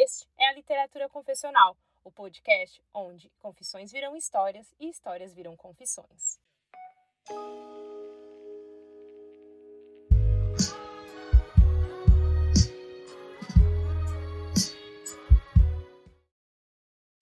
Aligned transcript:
Este 0.00 0.28
é 0.38 0.50
a 0.50 0.52
Literatura 0.52 1.08
Confessional, 1.08 1.76
o 2.04 2.12
podcast 2.12 2.80
onde 2.94 3.28
confissões 3.40 3.90
viram 3.90 4.14
histórias 4.14 4.72
e 4.78 4.88
histórias 4.88 5.34
viram 5.34 5.56
confissões. 5.56 6.38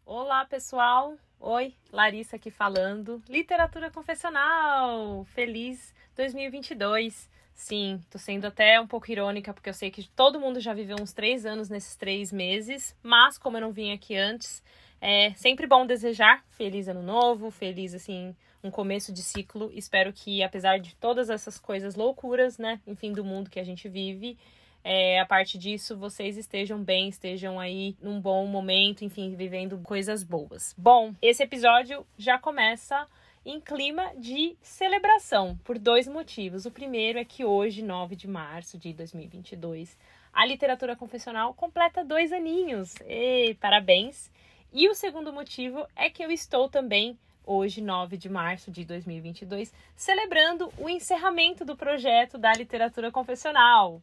Olá, 0.05 0.45
pessoal! 0.45 1.17
Oi, 1.41 1.75
Larissa 1.91 2.37
aqui 2.37 2.51
falando. 2.51 3.23
Literatura 3.27 3.91
Confessional! 3.91 5.25
Feliz 5.25 5.95
2022! 6.15 7.31
Sim, 7.57 8.01
tô 8.11 8.19
sendo 8.19 8.47
até 8.47 8.79
um 8.79 8.87
pouco 8.87 9.11
irônica, 9.11 9.53
porque 9.53 9.71
eu 9.71 9.75
sei 9.75 9.91
que 9.91 10.07
todo 10.11 10.39
mundo 10.39 10.61
já 10.61 10.75
viveu 10.75 10.95
uns 11.01 11.15
três 11.15 11.47
anos 11.47 11.71
nesses 11.71 11.97
três 11.97 12.31
meses, 12.31 12.95
mas 13.03 13.39
como 13.39 13.57
eu 13.57 13.63
não 13.63 13.73
vim 13.73 13.93
aqui 13.93 14.15
antes, 14.15 14.63
é 15.01 15.33
sempre 15.33 15.67
bom 15.67 15.87
desejar 15.87 16.45
feliz 16.51 16.87
ano 16.87 17.03
novo, 17.03 17.51
feliz, 17.51 17.95
assim, 17.95 18.37
um 18.63 18.71
começo 18.71 19.11
de 19.11 19.23
ciclo. 19.23 19.71
Espero 19.73 20.13
que, 20.13 20.43
apesar 20.43 20.79
de 20.79 20.95
todas 20.97 21.31
essas 21.31 21.59
coisas 21.59 21.95
loucuras, 21.97 22.59
né, 22.59 22.79
enfim, 22.87 23.11
do 23.11 23.25
mundo 23.25 23.49
que 23.49 23.59
a 23.59 23.65
gente 23.65 23.89
vive, 23.89 24.37
é, 24.85 25.19
a 25.19 25.25
parte 25.25 25.57
disso, 25.57 25.97
vocês 25.97 26.37
estejam 26.37 26.79
bem, 26.85 27.09
estejam 27.09 27.59
aí 27.59 27.97
num 28.03 28.21
bom 28.21 28.47
momento, 28.47 29.03
enfim, 29.03 29.35
vivendo 29.35 29.79
coisas 29.79 30.23
boas. 30.23 30.75
Bom, 30.77 31.15
esse 31.23 31.43
episódio 31.43 32.07
já 32.19 32.39
começa 32.39 33.07
em 33.47 33.61
clima 33.61 34.13
de 34.19 34.57
celebração, 34.61 35.57
por 35.63 35.79
dois 35.79 36.09
motivos. 36.09 36.67
O 36.67 36.71
primeiro 36.71 37.17
é 37.17 37.25
que 37.25 37.45
hoje, 37.45 37.81
9 37.81 38.17
de 38.17 38.27
março 38.27 38.77
de 38.77 38.93
2022, 38.93 39.97
a 40.33 40.45
literatura 40.45 40.97
confessional 40.97 41.55
completa 41.55 42.05
dois 42.05 42.33
aninhos. 42.33 42.93
E 43.07 43.55
parabéns! 43.61 44.33
E 44.73 44.89
o 44.89 44.95
segundo 44.95 45.33
motivo 45.33 45.87
é 45.95 46.11
que 46.11 46.25
eu 46.25 46.31
estou 46.33 46.69
também, 46.69 47.17
hoje, 47.45 47.81
9 47.81 48.17
de 48.17 48.29
março 48.29 48.69
de 48.69 48.85
2022, 48.85 49.73
celebrando 49.95 50.69
o 50.77 50.89
encerramento 50.89 51.65
do 51.65 51.77
projeto 51.77 52.37
da 52.37 52.53
literatura 52.53 53.13
confessional. 53.13 54.01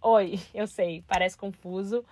Oi, 0.00 0.38
eu 0.54 0.68
sei, 0.68 1.02
parece 1.08 1.36
confuso. 1.36 2.04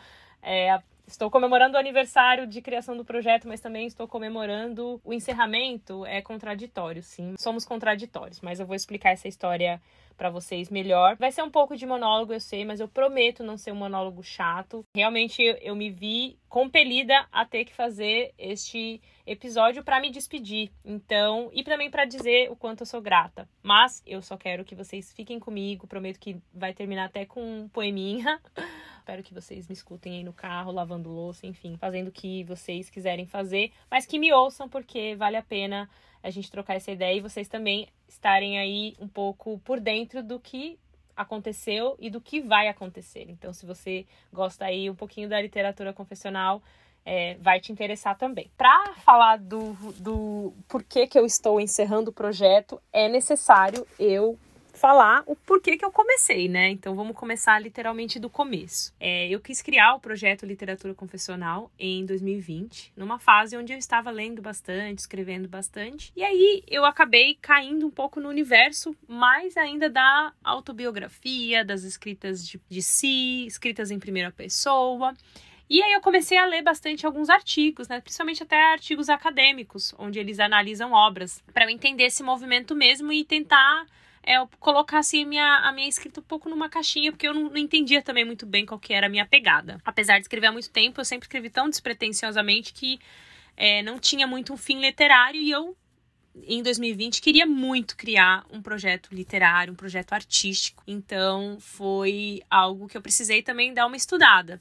É, 0.43 0.83
Estou 1.11 1.29
comemorando 1.29 1.77
o 1.77 1.81
aniversário 1.81 2.47
de 2.47 2.63
criação 2.63 2.97
do 2.97 3.05
projeto, 3.05 3.49
mas 3.49 3.61
também 3.61 3.85
estou 3.85 4.07
comemorando 4.07 5.01
o 5.05 5.13
encerramento. 5.13 6.07
É 6.07 6.23
contraditório, 6.23 7.03
sim. 7.03 7.35
Somos 7.37 7.65
contraditórios, 7.65 8.41
mas 8.41 8.61
eu 8.61 8.67
vou 8.67 8.77
explicar 8.77 9.11
essa 9.11 9.27
história 9.27 9.83
para 10.17 10.31
vocês 10.31 10.71
melhor. 10.71 11.17
Vai 11.17 11.33
ser 11.33 11.43
um 11.43 11.51
pouco 11.51 11.77
de 11.77 11.85
monólogo, 11.85 12.33
eu 12.33 12.39
sei, 12.39 12.65
mas 12.65 12.79
eu 12.79 12.87
prometo 12.87 13.43
não 13.43 13.57
ser 13.57 13.73
um 13.73 13.77
monólogo 13.77 14.23
chato. 14.23 14.85
Realmente 14.95 15.43
eu 15.61 15.75
me 15.75 15.91
vi 15.91 16.39
compelida 16.49 17.27
a 17.33 17.45
ter 17.45 17.65
que 17.65 17.75
fazer 17.75 18.33
este 18.39 19.01
episódio 19.31 19.85
para 19.85 20.01
me 20.01 20.11
despedir. 20.11 20.73
Então, 20.85 21.51
e 21.53 21.63
também 21.63 21.89
para 21.89 22.05
dizer 22.05 22.51
o 22.51 22.57
quanto 22.57 22.81
eu 22.81 22.87
sou 22.87 23.01
grata. 23.01 23.49
Mas 23.63 24.03
eu 24.05 24.21
só 24.21 24.37
quero 24.37 24.65
que 24.65 24.75
vocês 24.75 25.13
fiquem 25.13 25.39
comigo, 25.39 25.87
prometo 25.87 26.19
que 26.19 26.37
vai 26.53 26.75
terminar 26.75 27.05
até 27.05 27.25
com 27.25 27.41
um 27.41 27.69
poeminha. 27.69 28.41
Espero 28.99 29.23
que 29.23 29.33
vocês 29.33 29.69
me 29.69 29.73
escutem 29.73 30.19
aí 30.19 30.25
no 30.25 30.33
carro, 30.33 30.73
lavando 30.73 31.09
louça, 31.09 31.47
enfim, 31.47 31.77
fazendo 31.77 32.09
o 32.09 32.13
que 32.13 32.43
vocês 32.45 32.91
quiserem 32.91 33.25
fazer, 33.25 33.73
mas 33.89 34.05
que 34.05 34.19
me 34.19 34.33
ouçam 34.33 34.69
porque 34.69 35.15
vale 35.15 35.37
a 35.37 35.43
pena 35.43 35.89
a 36.23 36.29
gente 36.31 36.51
trocar 36.51 36.75
essa 36.75 36.91
ideia 36.91 37.17
e 37.17 37.21
vocês 37.21 37.49
também 37.49 37.89
estarem 38.09 38.59
aí 38.59 38.97
um 39.01 39.09
pouco 39.09 39.59
por 39.61 39.81
dentro 39.81 40.23
do 40.23 40.39
que 40.39 40.79
aconteceu 41.17 41.97
e 41.99 42.11
do 42.11 42.21
que 42.21 42.41
vai 42.41 42.69
acontecer. 42.69 43.27
Então, 43.29 43.53
se 43.53 43.65
você 43.65 44.07
gosta 44.33 44.65
aí 44.65 44.91
um 44.91 44.95
pouquinho 44.95 45.29
da 45.29 45.41
literatura 45.41 45.93
confessional, 45.93 46.63
é, 47.05 47.37
vai 47.41 47.61
te 47.61 47.73
interessar 47.73 48.17
também. 48.17 48.51
Para 48.57 48.95
falar 48.97 49.39
do, 49.39 49.73
do 49.99 50.53
porquê 50.69 51.07
que 51.07 51.19
eu 51.19 51.27
estou 51.27 51.61
encerrando 51.61 52.11
o 52.11 52.15
projeto, 52.15 52.81
é 52.93 53.09
necessário 53.09 53.87
eu 53.99 54.39
falar 54.81 55.23
o 55.27 55.37
porquê 55.37 55.77
que 55.77 55.85
eu 55.85 55.93
comecei, 55.93 56.49
né? 56.49 56.71
Então 56.71 56.95
vamos 56.95 57.15
começar 57.15 57.59
literalmente 57.59 58.19
do 58.19 58.31
começo. 58.31 58.95
É, 58.99 59.29
eu 59.29 59.39
quis 59.39 59.61
criar 59.61 59.95
o 59.95 60.01
projeto 60.01 60.47
Literatura 60.47 60.95
Confessional 60.95 61.71
em 61.79 62.07
2020, 62.07 62.95
numa 62.97 63.19
fase 63.19 63.59
onde 63.59 63.75
eu 63.75 63.79
estava 63.79 64.11
lendo 64.11 64.41
bastante, 64.41 65.01
escrevendo 65.01 65.47
bastante, 65.47 66.11
e 66.17 66.25
aí 66.25 66.63
eu 66.67 66.87
acabei 66.87 67.37
caindo 67.43 67.87
um 67.87 67.91
pouco 67.91 68.21
no 68.21 68.29
universo 68.31 68.97
mais 69.07 69.55
ainda 69.59 69.91
da 69.91 70.33
autobiografia, 70.43 71.63
das 71.63 71.83
escritas 71.83 72.47
de, 72.47 72.59
de 72.67 72.81
si, 72.81 73.45
escritas 73.47 73.91
em 73.91 73.99
primeira 73.99 74.31
pessoa. 74.31 75.15
E 75.71 75.81
aí 75.81 75.93
eu 75.93 76.01
comecei 76.01 76.37
a 76.37 76.47
ler 76.47 76.63
bastante 76.63 77.07
alguns 77.07 77.31
artigos, 77.31 77.87
né? 77.87 78.01
Principalmente 78.01 78.43
até 78.43 78.73
artigos 78.73 79.09
acadêmicos, 79.09 79.95
onde 79.97 80.19
eles 80.19 80.41
analisam 80.41 80.91
obras, 80.91 81.41
para 81.55 81.65
eu 81.65 81.71
entender 81.71 82.07
esse 82.07 82.25
movimento 82.25 82.75
mesmo 82.75 83.13
e 83.13 83.25
tentar 83.25 83.87
é, 84.21 84.35
colocar 84.59 84.99
assim 84.99 85.23
a 85.23 85.27
minha, 85.27 85.57
a 85.59 85.73
minha 85.73 85.89
escrita 85.89 86.19
um 86.19 86.25
pouco 86.25 86.49
numa 86.49 86.69
caixinha, 86.69 87.13
porque 87.13 87.29
eu 87.29 87.33
não, 87.33 87.45
não, 87.45 87.57
entendia 87.57 88.03
também 88.03 88.25
muito 88.25 88.45
bem 88.47 88.67
qual 88.67 88.81
que 88.81 88.93
era 88.93 89.07
a 89.07 89.09
minha 89.09 89.25
pegada. 89.25 89.81
Apesar 89.85 90.15
de 90.15 90.23
escrever 90.23 90.49
há 90.49 90.53
muito 90.53 90.71
tempo, 90.71 91.01
eu 91.01 91.05
sempre 91.05 91.27
escrevi 91.27 91.49
tão 91.49 91.71
despretensiosamente 91.71 92.73
que 92.73 92.99
é, 93.57 93.81
não 93.81 93.97
tinha 93.97 94.27
muito 94.27 94.53
um 94.53 94.57
fim 94.57 94.81
literário 94.81 95.41
e 95.41 95.53
eu 95.53 95.77
em 96.47 96.63
2020 96.65 97.21
queria 97.21 97.47
muito 97.47 97.97
criar 97.97 98.45
um 98.51 98.61
projeto 98.61 99.11
literário, 99.13 99.73
um 99.73 99.77
projeto 99.77 100.15
artístico. 100.15 100.83
Então 100.85 101.59
foi 101.61 102.43
algo 102.51 102.89
que 102.89 102.97
eu 102.97 103.03
precisei 103.03 103.41
também 103.41 103.73
dar 103.73 103.87
uma 103.87 103.97
estudada. 103.97 104.61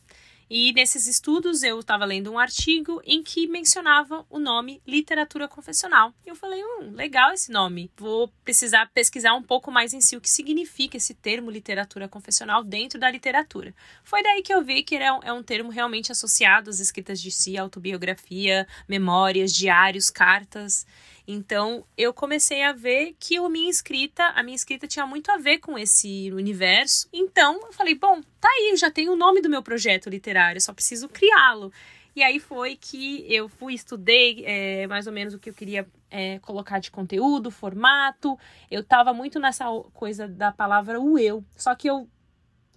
E 0.49 0.73
nesses 0.73 1.05
estudos 1.05 1.61
eu 1.61 1.79
estava 1.79 2.05
lendo 2.05 2.31
um 2.31 2.39
artigo 2.39 2.99
em 3.05 3.21
que 3.21 3.45
mencionava 3.45 4.25
o 4.29 4.39
nome 4.39 4.81
literatura 4.87 5.47
confessional. 5.47 6.11
E 6.25 6.29
eu 6.29 6.35
falei, 6.35 6.63
hum, 6.63 6.91
legal 6.93 7.31
esse 7.31 7.51
nome. 7.51 7.91
Vou 7.95 8.29
precisar 8.43 8.89
pesquisar 8.91 9.35
um 9.35 9.43
pouco 9.43 9.71
mais 9.71 9.93
em 9.93 10.01
si 10.01 10.17
o 10.17 10.21
que 10.21 10.29
significa 10.29 10.97
esse 10.97 11.13
termo 11.13 11.51
literatura 11.51 12.07
confessional 12.07 12.63
dentro 12.63 12.99
da 12.99 13.11
literatura. 13.11 13.75
Foi 14.03 14.23
daí 14.23 14.41
que 14.41 14.53
eu 14.53 14.63
vi 14.63 14.81
que 14.81 14.95
é 14.95 15.13
um, 15.13 15.19
é 15.23 15.31
um 15.31 15.43
termo 15.43 15.69
realmente 15.69 16.11
associado 16.11 16.69
às 16.69 16.79
escritas 16.79 17.21
de 17.21 17.29
si, 17.29 17.55
autobiografia, 17.55 18.67
memórias, 18.87 19.53
diários, 19.53 20.09
cartas. 20.09 20.87
Então, 21.31 21.85
eu 21.95 22.11
comecei 22.11 22.63
a 22.63 22.73
ver 22.73 23.15
que 23.19 23.37
a 23.37 23.47
minha 23.47 23.69
escrita, 23.69 24.23
a 24.29 24.41
minha 24.41 24.55
escrita 24.55 24.87
tinha 24.87 25.05
muito 25.05 25.31
a 25.31 25.37
ver 25.37 25.59
com 25.59 25.77
esse 25.77 26.31
universo. 26.31 27.07
Então, 27.13 27.67
eu 27.67 27.71
falei, 27.71 27.93
bom, 27.93 28.19
tá 28.41 28.49
aí, 28.49 28.75
já 28.75 28.89
tenho 28.89 29.13
o 29.13 29.15
nome 29.15 29.39
do 29.39 29.47
meu 29.47 29.61
projeto 29.61 30.09
literário, 30.09 30.59
só 30.59 30.73
preciso 30.73 31.07
criá-lo. 31.07 31.71
E 32.15 32.23
aí 32.23 32.39
foi 32.39 32.75
que 32.75 33.31
eu 33.31 33.47
fui, 33.47 33.75
estudei 33.75 34.43
é, 34.43 34.87
mais 34.87 35.05
ou 35.05 35.13
menos 35.13 35.35
o 35.35 35.39
que 35.39 35.51
eu 35.51 35.53
queria 35.53 35.87
é, 36.09 36.39
colocar 36.39 36.79
de 36.79 36.89
conteúdo, 36.89 37.51
formato. 37.51 38.35
Eu 38.71 38.83
tava 38.83 39.13
muito 39.13 39.39
nessa 39.39 39.65
coisa 39.93 40.27
da 40.27 40.51
palavra 40.51 40.99
o 40.99 41.19
eu. 41.19 41.45
Só 41.55 41.75
que 41.75 41.87
eu 41.87 42.09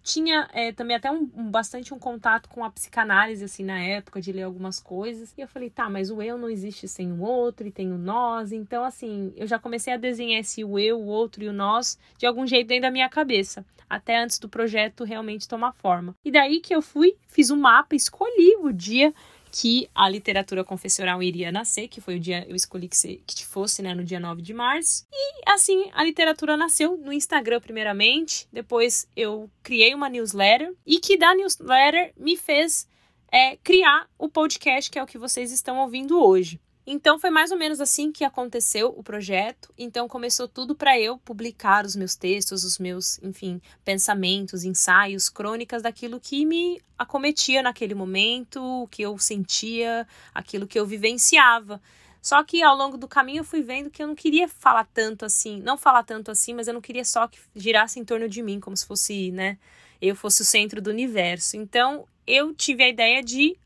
tinha 0.02 0.48
é, 0.52 0.72
também 0.72 0.96
até 0.96 1.10
um, 1.10 1.30
um, 1.34 1.50
bastante 1.50 1.94
um 1.94 1.98
contato 1.98 2.48
com 2.48 2.64
a 2.64 2.70
psicanálise, 2.70 3.44
assim, 3.44 3.64
na 3.64 3.80
época, 3.80 4.20
de 4.20 4.32
ler 4.32 4.42
algumas 4.42 4.80
coisas. 4.80 5.32
E 5.36 5.40
eu 5.40 5.48
falei, 5.48 5.70
tá, 5.70 5.88
mas 5.88 6.10
o 6.10 6.20
eu 6.20 6.36
não 6.36 6.50
existe 6.50 6.88
sem 6.88 7.12
o 7.12 7.20
outro, 7.20 7.66
e 7.66 7.70
tem 7.70 7.92
o 7.92 7.98
nós. 7.98 8.52
Então, 8.52 8.84
assim, 8.84 9.32
eu 9.36 9.46
já 9.46 9.58
comecei 9.58 9.92
a 9.92 9.96
desenhar 9.96 10.40
esse 10.40 10.64
o 10.64 10.78
eu, 10.78 10.98
o 11.00 11.06
outro 11.06 11.44
e 11.44 11.48
o 11.48 11.52
nós 11.52 11.98
de 12.18 12.26
algum 12.26 12.46
jeito 12.46 12.68
dentro 12.68 12.82
da 12.82 12.90
minha 12.90 13.08
cabeça. 13.08 13.64
Até 13.88 14.18
antes 14.18 14.38
do 14.38 14.48
projeto 14.48 15.04
realmente 15.04 15.46
tomar 15.46 15.72
forma. 15.72 16.16
E 16.24 16.30
daí 16.30 16.60
que 16.60 16.74
eu 16.74 16.80
fui, 16.80 17.14
fiz 17.28 17.50
um 17.50 17.56
mapa, 17.56 17.94
escolhi 17.94 18.56
o 18.60 18.72
dia 18.72 19.12
que 19.52 19.86
a 19.94 20.08
literatura 20.08 20.64
confessional 20.64 21.22
iria 21.22 21.52
nascer, 21.52 21.86
que 21.86 22.00
foi 22.00 22.16
o 22.16 22.20
dia 22.20 22.46
eu 22.48 22.56
escolhi 22.56 22.88
que, 22.88 22.96
se, 22.96 23.22
que 23.26 23.44
fosse, 23.44 23.82
né, 23.82 23.94
no 23.94 24.02
dia 24.02 24.18
9 24.18 24.40
de 24.40 24.54
março. 24.54 25.06
E 25.12 25.42
assim, 25.46 25.90
a 25.92 26.02
literatura 26.02 26.56
nasceu 26.56 26.96
no 26.96 27.12
Instagram 27.12 27.60
primeiramente, 27.60 28.48
depois 28.50 29.06
eu 29.14 29.50
criei 29.62 29.94
uma 29.94 30.08
newsletter 30.08 30.74
e 30.86 30.98
que 30.98 31.18
da 31.18 31.34
newsletter 31.34 32.14
me 32.16 32.34
fez 32.34 32.88
é, 33.30 33.56
criar 33.58 34.08
o 34.18 34.26
podcast 34.26 34.90
que 34.90 34.98
é 34.98 35.02
o 35.02 35.06
que 35.06 35.18
vocês 35.18 35.52
estão 35.52 35.78
ouvindo 35.80 36.18
hoje. 36.18 36.58
Então 36.86 37.18
foi 37.18 37.30
mais 37.30 37.52
ou 37.52 37.58
menos 37.58 37.80
assim 37.80 38.10
que 38.10 38.24
aconteceu 38.24 38.92
o 38.96 39.02
projeto. 39.02 39.72
Então 39.78 40.08
começou 40.08 40.48
tudo 40.48 40.74
para 40.74 40.98
eu 40.98 41.16
publicar 41.18 41.84
os 41.84 41.94
meus 41.94 42.16
textos, 42.16 42.64
os 42.64 42.78
meus, 42.78 43.22
enfim, 43.22 43.60
pensamentos, 43.84 44.64
ensaios, 44.64 45.28
crônicas 45.28 45.82
daquilo 45.82 46.18
que 46.18 46.44
me 46.44 46.80
acometia 46.98 47.62
naquele 47.62 47.94
momento, 47.94 48.60
o 48.60 48.88
que 48.88 49.02
eu 49.02 49.16
sentia, 49.18 50.06
aquilo 50.34 50.66
que 50.66 50.78
eu 50.78 50.84
vivenciava. 50.84 51.80
Só 52.20 52.42
que 52.44 52.62
ao 52.62 52.76
longo 52.76 52.96
do 52.96 53.08
caminho 53.08 53.40
eu 53.40 53.44
fui 53.44 53.62
vendo 53.62 53.90
que 53.90 54.02
eu 54.02 54.06
não 54.06 54.14
queria 54.14 54.48
falar 54.48 54.84
tanto 54.84 55.24
assim, 55.24 55.60
não 55.60 55.76
falar 55.76 56.04
tanto 56.04 56.30
assim, 56.30 56.54
mas 56.54 56.68
eu 56.68 56.74
não 56.74 56.80
queria 56.80 57.04
só 57.04 57.26
que 57.26 57.38
girasse 57.54 57.98
em 57.98 58.04
torno 58.04 58.28
de 58.28 58.42
mim, 58.42 58.60
como 58.60 58.76
se 58.76 58.86
fosse, 58.86 59.32
né, 59.32 59.58
eu 60.00 60.14
fosse 60.14 60.42
o 60.42 60.44
centro 60.44 60.80
do 60.80 60.88
universo. 60.88 61.56
Então 61.56 62.06
eu 62.24 62.54
tive 62.54 62.84
a 62.84 62.88
ideia 62.88 63.22
de 63.22 63.56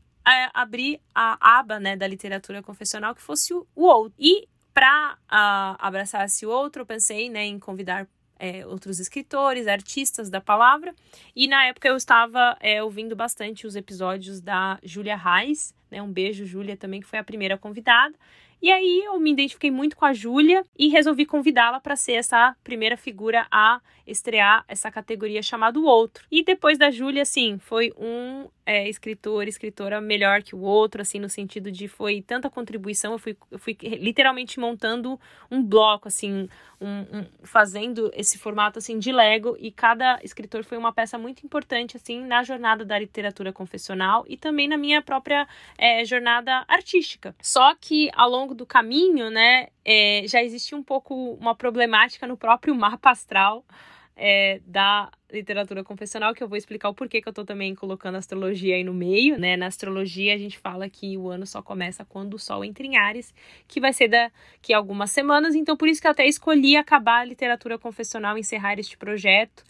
abrir 0.53 0.99
a 1.13 1.59
aba 1.59 1.79
né, 1.79 1.95
da 1.95 2.07
literatura 2.07 2.61
confessional 2.61 3.15
que 3.15 3.21
fosse 3.21 3.53
o, 3.53 3.65
o 3.75 3.85
outro. 3.85 4.13
E 4.19 4.47
para 4.73 5.17
abraçar 5.79 6.25
esse 6.25 6.45
outro, 6.45 6.81
eu 6.81 6.85
pensei 6.85 7.29
né, 7.29 7.45
em 7.45 7.57
convidar 7.59 8.07
é, 8.39 8.65
outros 8.65 8.99
escritores, 8.99 9.67
artistas 9.67 10.29
da 10.29 10.39
palavra. 10.39 10.93
E 11.35 11.47
na 11.47 11.65
época 11.65 11.87
eu 11.87 11.95
estava 11.95 12.57
é, 12.59 12.83
ouvindo 12.83 13.15
bastante 13.15 13.65
os 13.65 13.75
episódios 13.75 14.39
da 14.41 14.79
Júlia 14.83 15.15
Reis, 15.15 15.73
né? 15.89 16.01
Um 16.01 16.11
beijo, 16.11 16.45
Júlia, 16.45 16.77
também, 16.77 17.01
que 17.01 17.07
foi 17.07 17.19
a 17.19 17.23
primeira 17.23 17.57
convidada. 17.57 18.15
E 18.61 18.71
aí 18.71 19.03
eu 19.05 19.19
me 19.19 19.31
identifiquei 19.31 19.71
muito 19.71 19.95
com 19.95 20.05
a 20.05 20.13
Júlia 20.13 20.63
e 20.77 20.87
resolvi 20.87 21.25
convidá-la 21.25 21.79
para 21.79 21.95
ser 21.95 22.13
essa 22.13 22.55
primeira 22.63 22.97
figura 22.97 23.47
a 23.51 23.79
estrear 24.05 24.63
essa 24.67 24.89
categoria 24.89 25.43
chamada 25.43 25.77
Outro. 25.79 26.25
E 26.31 26.43
depois 26.43 26.77
da 26.77 26.89
Júlia, 26.89 27.21
assim, 27.21 27.59
foi 27.59 27.93
um 27.97 28.47
é, 28.65 28.89
escritor, 28.89 29.47
escritora 29.47 30.01
melhor 30.01 30.41
que 30.41 30.55
o 30.55 30.59
outro, 30.59 31.01
assim, 31.01 31.19
no 31.19 31.29
sentido 31.29 31.71
de 31.71 31.87
foi 31.87 32.21
tanta 32.21 32.49
contribuição, 32.49 33.13
eu 33.13 33.19
fui, 33.19 33.37
eu 33.51 33.59
fui 33.59 33.77
literalmente 33.81 34.59
montando 34.59 35.19
um 35.49 35.63
bloco, 35.63 36.07
assim, 36.07 36.49
um, 36.79 37.19
um, 37.19 37.25
fazendo 37.43 38.11
esse 38.13 38.37
formato, 38.37 38.79
assim, 38.79 38.99
de 38.99 39.11
Lego, 39.11 39.55
e 39.59 39.71
cada 39.71 40.19
escritor 40.23 40.63
foi 40.63 40.77
uma 40.77 40.91
peça 40.91 41.17
muito 41.17 41.45
importante, 41.45 41.95
assim, 41.95 42.25
na 42.25 42.43
jornada 42.43 42.83
da 42.83 42.99
literatura 42.99 43.53
confessional 43.53 44.25
e 44.27 44.35
também 44.35 44.67
na 44.67 44.77
minha 44.77 45.01
própria 45.01 45.47
é, 45.77 46.03
jornada 46.03 46.65
artística. 46.67 47.35
Só 47.41 47.73
que 47.75 48.09
ao 48.13 48.29
longo 48.29 48.46
do 48.53 48.65
caminho, 48.65 49.29
né, 49.29 49.67
é, 49.83 50.23
já 50.25 50.43
existia 50.43 50.77
um 50.77 50.83
pouco 50.83 51.33
uma 51.33 51.55
problemática 51.55 52.27
no 52.27 52.37
próprio 52.37 52.75
mapa 52.75 53.11
astral, 53.11 53.65
é, 54.17 54.59
da 54.65 55.11
literatura 55.31 55.83
confessional, 55.83 56.33
que 56.33 56.41
eu 56.43 56.47
vou 56.47 56.57
explicar 56.57 56.89
o 56.89 56.93
porquê 56.93 57.21
que 57.21 57.29
eu 57.29 57.33
tô 57.33 57.45
também 57.45 57.75
colocando 57.75 58.15
astrologia 58.15 58.75
aí 58.75 58.83
no 58.83 58.93
meio, 58.93 59.37
né? 59.37 59.55
Na 59.55 59.67
astrologia 59.67 60.33
a 60.33 60.37
gente 60.37 60.57
fala 60.57 60.89
que 60.89 61.15
o 61.17 61.29
ano 61.29 61.45
só 61.45 61.61
começa 61.61 62.03
quando 62.03 62.33
o 62.33 62.39
sol 62.39 62.65
entra 62.65 62.85
em 62.85 62.97
Ares, 62.97 63.33
que 63.67 63.79
vai 63.79 63.93
ser 63.93 64.07
daqui 64.07 64.73
a 64.73 64.77
algumas 64.77 65.11
semanas, 65.11 65.53
então 65.53 65.77
por 65.77 65.87
isso 65.87 66.01
que 66.01 66.07
eu 66.07 66.11
até 66.11 66.25
escolhi 66.25 66.75
acabar 66.75 67.19
a 67.19 67.25
literatura 67.25 67.77
confessional, 67.77 68.37
encerrar 68.37 68.79
este 68.79 68.97
projeto 68.97 69.63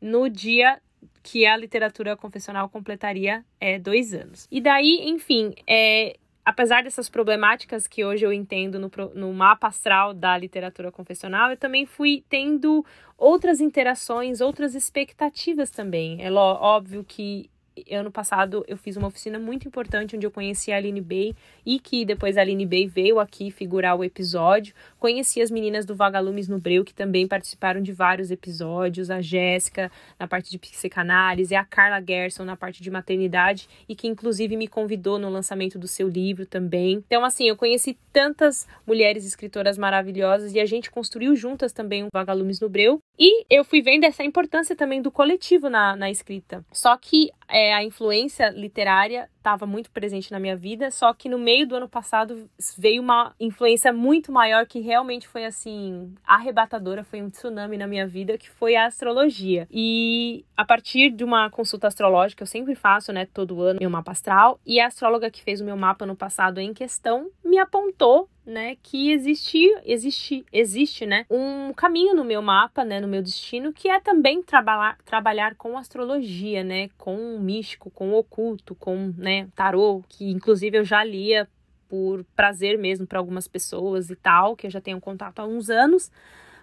no 0.00 0.28
dia 0.28 0.80
que 1.22 1.46
a 1.46 1.56
literatura 1.56 2.16
confessional 2.16 2.68
completaria 2.68 3.44
é, 3.60 3.78
dois 3.78 4.12
anos. 4.12 4.46
E 4.50 4.60
daí, 4.60 5.08
enfim, 5.08 5.54
é, 5.66 6.16
apesar 6.46 6.84
dessas 6.84 7.08
problemáticas 7.08 7.88
que 7.88 8.04
hoje 8.04 8.24
eu 8.24 8.32
entendo 8.32 8.78
no, 8.78 8.88
no 9.16 9.34
mapa 9.34 9.66
astral 9.66 10.14
da 10.14 10.38
literatura 10.38 10.92
confessional, 10.92 11.50
eu 11.50 11.56
também 11.56 11.84
fui 11.84 12.24
tendo 12.28 12.86
outras 13.18 13.60
interações, 13.60 14.40
outras 14.40 14.76
expectativas 14.76 15.70
também. 15.70 16.22
É 16.24 16.30
óbvio 16.30 17.02
que 17.02 17.50
ano 17.90 18.10
passado 18.10 18.64
eu 18.66 18.76
fiz 18.76 18.96
uma 18.96 19.08
oficina 19.08 19.38
muito 19.38 19.66
importante 19.66 20.16
onde 20.16 20.26
eu 20.26 20.30
conheci 20.30 20.72
a 20.72 20.76
Aline 20.76 21.00
Bay 21.00 21.34
e 21.64 21.78
que 21.78 22.04
depois 22.04 22.36
a 22.36 22.40
Aline 22.40 22.66
Bay 22.66 22.86
veio 22.86 23.18
aqui 23.18 23.50
figurar 23.50 23.96
o 23.96 24.04
episódio. 24.04 24.74
Conheci 24.98 25.40
as 25.40 25.50
meninas 25.50 25.84
do 25.84 25.94
Vagalumes 25.94 26.48
no 26.48 26.58
Breu 26.58 26.84
que 26.84 26.94
também 26.94 27.26
participaram 27.26 27.82
de 27.82 27.92
vários 27.92 28.30
episódios, 28.30 29.10
a 29.10 29.20
Jéssica 29.20 29.90
na 30.18 30.26
parte 30.26 30.50
de 30.50 30.58
psicanálise, 30.58 31.54
a 31.54 31.64
Carla 31.64 32.02
Gerson 32.04 32.44
na 32.44 32.56
parte 32.56 32.82
de 32.82 32.90
maternidade 32.90 33.68
e 33.88 33.94
que 33.94 34.08
inclusive 34.08 34.56
me 34.56 34.68
convidou 34.68 35.18
no 35.18 35.28
lançamento 35.28 35.78
do 35.78 35.88
seu 35.88 36.08
livro 36.08 36.46
também. 36.46 37.02
Então 37.06 37.24
assim, 37.24 37.48
eu 37.48 37.56
conheci 37.56 37.98
tantas 38.12 38.66
mulheres 38.86 39.26
escritoras 39.26 39.76
maravilhosas 39.76 40.54
e 40.54 40.60
a 40.60 40.66
gente 40.66 40.90
construiu 40.90 41.36
juntas 41.36 41.72
também 41.72 42.04
o 42.04 42.08
Vagalumes 42.12 42.60
no 42.60 42.68
Breu 42.68 42.98
e 43.18 43.44
eu 43.50 43.64
fui 43.64 43.80
vendo 43.80 44.04
essa 44.04 44.24
importância 44.24 44.76
também 44.76 45.00
do 45.00 45.10
coletivo 45.10 45.68
na, 45.68 45.96
na 45.96 46.10
escrita. 46.10 46.64
Só 46.72 46.96
que 46.96 47.30
é, 47.48 47.65
a 47.72 47.82
influência 47.82 48.50
literária 48.50 49.28
estava 49.36 49.64
muito 49.64 49.90
presente 49.90 50.32
na 50.32 50.40
minha 50.40 50.56
vida, 50.56 50.90
só 50.90 51.12
que 51.14 51.28
no 51.28 51.38
meio 51.38 51.66
do 51.66 51.76
ano 51.76 51.88
passado 51.88 52.50
veio 52.76 53.00
uma 53.00 53.32
influência 53.38 53.92
muito 53.92 54.32
maior 54.32 54.66
que 54.66 54.80
realmente 54.80 55.28
foi 55.28 55.44
assim 55.44 56.12
arrebatadora, 56.26 57.04
foi 57.04 57.22
um 57.22 57.30
tsunami 57.30 57.78
na 57.78 57.86
minha 57.86 58.06
vida, 58.06 58.36
que 58.36 58.50
foi 58.50 58.74
a 58.74 58.86
astrologia. 58.86 59.68
E 59.70 60.44
a 60.56 60.64
partir 60.64 61.10
de 61.10 61.22
uma 61.22 61.48
consulta 61.48 61.86
astrológica, 61.86 62.42
eu 62.42 62.46
sempre 62.46 62.74
faço, 62.74 63.12
né, 63.12 63.26
todo 63.32 63.62
ano, 63.62 63.78
meu 63.80 63.90
mapa 63.90 64.10
astral, 64.10 64.58
e 64.66 64.80
a 64.80 64.88
astróloga 64.88 65.30
que 65.30 65.42
fez 65.42 65.60
o 65.60 65.64
meu 65.64 65.76
mapa 65.76 66.04
no 66.04 66.16
passado 66.16 66.58
em 66.58 66.74
questão 66.74 67.30
me 67.44 67.58
apontou 67.58 68.28
né, 68.46 68.76
que 68.80 69.10
existe, 69.10 69.58
existe, 69.84 70.46
existe, 70.52 71.04
né, 71.04 71.26
um 71.28 71.72
caminho 71.74 72.14
no 72.14 72.24
meu 72.24 72.40
mapa, 72.40 72.84
né, 72.84 73.00
no 73.00 73.08
meu 73.08 73.20
destino, 73.20 73.72
que 73.72 73.88
é 73.88 73.98
também 73.98 74.40
trabalhar, 74.40 74.96
trabalhar 75.04 75.56
com 75.56 75.76
astrologia, 75.76 76.62
né, 76.62 76.88
com 76.96 77.36
o 77.36 77.40
místico, 77.40 77.90
com 77.90 78.12
o 78.12 78.18
oculto, 78.18 78.74
com, 78.76 79.12
né, 79.18 79.48
tarô, 79.56 80.04
que 80.08 80.30
inclusive 80.30 80.78
eu 80.78 80.84
já 80.84 81.02
lia 81.02 81.48
por 81.88 82.24
prazer 82.36 82.78
mesmo 82.78 83.06
para 83.06 83.18
algumas 83.18 83.48
pessoas 83.48 84.10
e 84.10 84.16
tal, 84.16 84.54
que 84.54 84.66
eu 84.66 84.70
já 84.70 84.80
tenho 84.80 85.00
contato 85.00 85.40
há 85.40 85.44
uns 85.44 85.68
anos, 85.68 86.10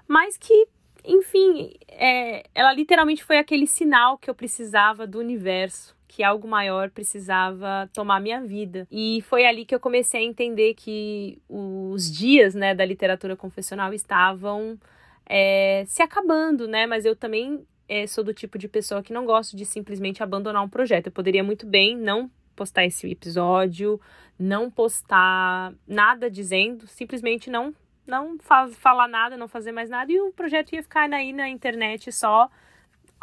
mas 0.08 0.38
que, 0.38 0.68
enfim, 1.04 1.74
é, 1.90 2.46
ela 2.56 2.74
literalmente 2.74 3.24
foi 3.24 3.38
aquele 3.38 3.68
sinal 3.68 4.18
que 4.18 4.30
eu 4.30 4.36
precisava 4.36 5.06
do 5.06 5.20
universo, 5.20 5.96
que 6.14 6.22
algo 6.22 6.48
maior 6.48 6.92
precisava 6.92 7.90
tomar 7.92 8.20
minha 8.20 8.40
vida. 8.40 8.88
E 8.92 9.24
foi 9.24 9.48
ali 9.48 9.66
que 9.66 9.74
eu 9.74 9.80
comecei 9.80 10.22
a 10.22 10.24
entender 10.24 10.76
que 10.76 11.42
os 11.50 12.12
dias, 12.12 12.54
né, 12.54 12.76
da 12.76 12.86
literatura 12.86 13.36
confessional 13.36 13.92
estavam 13.92 14.78
é, 15.26 15.84
se 15.88 16.04
acabando, 16.04 16.68
né? 16.68 16.86
Mas 16.86 17.04
eu 17.04 17.16
também 17.16 17.66
é, 17.90 18.06
sou 18.06 18.24
do 18.24 18.32
tipo 18.32 18.60
de 18.60 18.68
pessoa 18.68 19.02
que 19.02 19.12
não 19.12 19.26
gosto 19.26 19.58
de 19.58 19.66
simplesmente 19.66 20.22
abandonar 20.22 20.64
um 20.64 20.70
projeto. 20.70 21.08
Eu 21.08 21.12
poderia 21.12 21.44
muito 21.44 21.66
bem 21.66 21.98
não 21.98 22.30
postar 22.56 22.86
esse 22.86 23.10
episódio, 23.10 24.00
não 24.38 24.70
postar 24.70 25.74
nada 25.88 26.30
dizendo, 26.30 26.86
simplesmente 26.86 27.50
não 27.50 27.74
não 28.06 28.38
falar 28.74 29.08
nada, 29.08 29.36
não 29.36 29.48
fazer 29.48 29.72
mais 29.72 29.90
nada 29.90 30.12
e 30.12 30.20
o 30.20 30.32
projeto 30.34 30.74
ia 30.74 30.84
ficar 30.84 31.12
aí 31.12 31.34
na 31.34 31.50
internet 31.50 32.12
só 32.12 32.50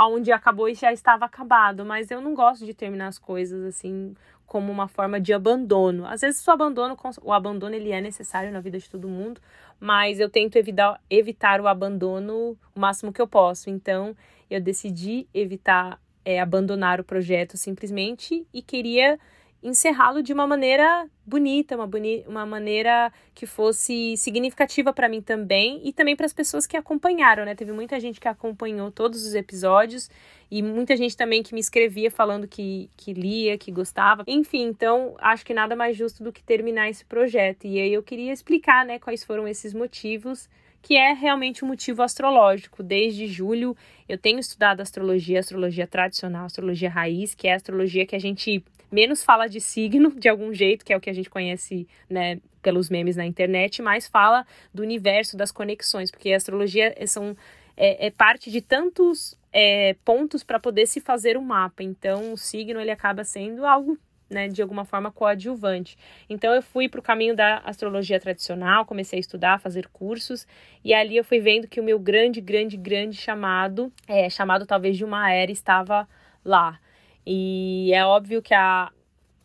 onde 0.09 0.33
acabou 0.33 0.69
e 0.69 0.75
já 0.75 0.93
estava 0.93 1.25
acabado, 1.25 1.85
mas 1.85 2.11
eu 2.11 2.21
não 2.21 2.35
gosto 2.35 2.65
de 2.65 2.75
terminar 2.75 3.09
as 3.09 3.19
coisas 3.19 3.65
assim 3.65 4.15
como 4.47 4.73
uma 4.73 4.89
forma 4.89 5.21
de 5.21 5.33
abandono. 5.33 6.05
Às 6.07 6.23
vezes 6.23 6.45
o 6.47 6.51
abandono, 6.51 6.97
o 7.23 7.33
abandono 7.33 7.75
ele 7.75 7.93
é 7.93 8.01
necessário 8.01 8.51
na 8.51 8.61
vida 8.61 8.79
de 8.79 8.91
todo 8.91 9.09
mundo, 9.09 9.41
mas 9.79 10.19
eu 10.19 10.29
tento 10.29 10.57
evitar, 10.57 11.01
evitar 11.09 11.61
o 11.61 11.69
abandono 11.69 12.57
o 12.75 12.81
máximo 12.81 13.13
que 13.13 13.23
eu 13.23 13.29
posso. 13.29 13.71
Então, 13.71 14.17
eu 14.51 14.61
decidi 14.61 15.29
evitar 15.33 16.01
é, 16.25 16.41
abandonar 16.41 17.01
o 17.01 17.05
projeto 17.05 17.57
simplesmente 17.57 18.47
e 18.53 18.61
queria 18.61 19.19
encerrá-lo 19.63 20.23
de 20.23 20.33
uma 20.33 20.47
maneira 20.47 21.07
bonita, 21.27 21.77
uma, 21.77 21.87
boni 21.87 22.25
uma 22.27 22.47
maneira 22.47 23.13
que 23.35 23.47
fosse 23.47 24.17
significativa 24.17 24.93
para 24.93 25.09
mim 25.09 25.21
também 25.21 25.81
e 25.85 25.93
também 25.93 26.17
para 26.17 26.27
as 26.27 26.33
pessoas 26.33 26.67
que 26.67 26.77
acompanharam, 26.77 27.45
né? 27.45 27.55
Teve 27.55 27.73
muita 27.73 28.01
gente 28.01 28.19
que 28.19 28.27
acompanhou 28.27 28.91
todos 28.91 29.25
os 29.25 29.35
episódios 29.35 30.11
e 30.51 30.63
muita 30.63 30.97
gente 30.97 31.17
também 31.17 31.43
que 31.43 31.55
me 31.55 31.61
escrevia 31.61 32.11
falando 32.11 32.49
que, 32.49 32.91
que 32.97 33.13
lia, 33.13 33.59
que 33.59 33.71
gostava. 33.71 34.25
Enfim, 34.27 34.63
então 34.63 35.15
acho 35.19 35.45
que 35.45 35.53
nada 35.53 35.77
mais 35.77 35.97
justo 35.97 36.25
do 36.25 36.33
que 36.33 36.43
terminar 36.43 36.89
esse 36.89 37.05
projeto. 37.05 37.67
E 37.67 37.79
aí 37.79 37.93
eu 37.93 38.03
queria 38.03 38.33
explicar, 38.33 38.85
né, 38.85 38.99
quais 38.99 39.23
foram 39.23 39.47
esses 39.47 39.75
motivos 39.75 40.49
que 40.83 40.97
é 40.97 41.13
realmente 41.13 41.65
um 41.65 41.69
motivo 41.69 42.03
astrológico. 42.03 42.83
Desde 42.83 43.27
julho 43.27 43.77
eu 44.09 44.17
tenho 44.17 44.39
estudado 44.39 44.81
astrologia, 44.81 45.39
astrologia 45.39 45.87
tradicional, 45.87 46.47
astrologia 46.47 46.89
raiz, 46.89 47.35
que 47.35 47.47
é 47.47 47.53
a 47.53 47.57
astrologia 47.57 48.07
que 48.07 48.17
a 48.17 48.21
gente 48.21 48.65
menos 48.91 49.23
fala 49.23 49.47
de 49.47 49.61
signo, 49.61 50.11
de 50.19 50.29
algum 50.29 50.53
jeito, 50.53 50.85
que 50.85 50.93
é 50.93 50.97
o 50.97 51.01
que 51.01 51.11
a 51.11 51.13
gente 51.13 51.31
conhece, 51.31 51.87
né, 52.09 52.41
pelos 52.63 52.91
memes 52.91 53.17
na 53.17 53.25
internet, 53.25 53.81
mais 53.83 54.07
fala 54.07 54.47
do 54.73 54.83
universo, 54.83 55.37
das 55.37 55.53
conexões, 55.53 56.11
porque 56.11 56.33
a 56.33 56.37
astrologia 56.37 56.95
são, 57.07 57.37
é, 57.77 58.07
é 58.07 58.11
parte 58.11 58.51
de 58.51 58.61
tantos 58.61 59.37
é, 59.53 59.95
pontos 60.05 60.43
para 60.43 60.61
poder 60.61 60.87
se 60.87 61.01
fazer 61.01 61.37
um 61.37 61.43
mapa. 61.43 61.83
Então, 61.83 62.33
o 62.33 62.37
signo 62.37 62.81
ele 62.81 62.91
acaba 62.91 63.25
sendo 63.25 63.65
algo 63.65 63.99
né, 64.31 64.47
de 64.47 64.63
alguma 64.63 64.85
forma 64.85 65.11
coadjuvante. 65.11 65.99
Então 66.29 66.55
eu 66.55 66.63
fui 66.63 66.89
para 66.89 67.01
o 67.01 67.03
caminho 67.03 67.35
da 67.35 67.59
astrologia 67.59 68.21
tradicional, 68.21 68.87
comecei 68.87 69.19
a 69.19 69.21
estudar, 69.21 69.55
a 69.55 69.59
fazer 69.59 69.89
cursos, 69.89 70.47
e 70.85 70.95
ali 70.95 71.17
eu 71.17 71.25
fui 71.25 71.41
vendo 71.41 71.67
que 71.67 71.81
o 71.81 71.85
meu 71.85 71.99
grande, 71.99 72.41
grande, 72.41 72.77
grande 72.77 73.17
chamado, 73.17 73.93
é, 74.07 74.31
chamado 74.31 74.65
talvez 74.65 74.97
de 74.97 75.05
uma 75.05 75.33
era, 75.33 75.51
estava 75.51 76.09
lá. 76.45 76.79
E 77.27 77.93
é 77.93 78.05
óbvio 78.05 78.43
que 78.43 78.55
a 78.55 78.91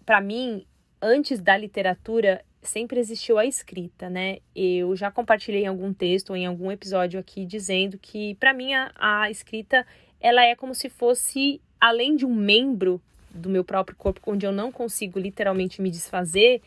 para 0.05 0.21
mim, 0.21 0.65
antes 1.01 1.41
da 1.41 1.57
literatura, 1.57 2.43
sempre 2.61 2.99
existiu 2.99 3.37
a 3.37 3.45
escrita, 3.45 4.09
né? 4.09 4.37
Eu 4.55 4.95
já 4.95 5.09
compartilhei 5.09 5.63
em 5.63 5.67
algum 5.67 5.93
texto 5.93 6.31
ou 6.31 6.35
em 6.35 6.45
algum 6.45 6.71
episódio 6.71 7.19
aqui 7.19 7.45
dizendo 7.45 7.97
que 7.97 8.35
para 8.35 8.53
mim 8.53 8.73
a, 8.73 8.91
a 8.95 9.31
escrita 9.31 9.85
ela 10.19 10.43
é 10.43 10.55
como 10.55 10.73
se 10.73 10.89
fosse 10.89 11.61
além 11.79 12.15
de 12.15 12.25
um 12.25 12.33
membro 12.33 13.01
do 13.29 13.49
meu 13.49 13.63
próprio 13.63 13.97
corpo, 13.97 14.21
onde 14.25 14.45
eu 14.45 14.51
não 14.51 14.71
consigo 14.71 15.19
literalmente 15.19 15.81
me 15.81 15.91
desfazer, 15.91 16.61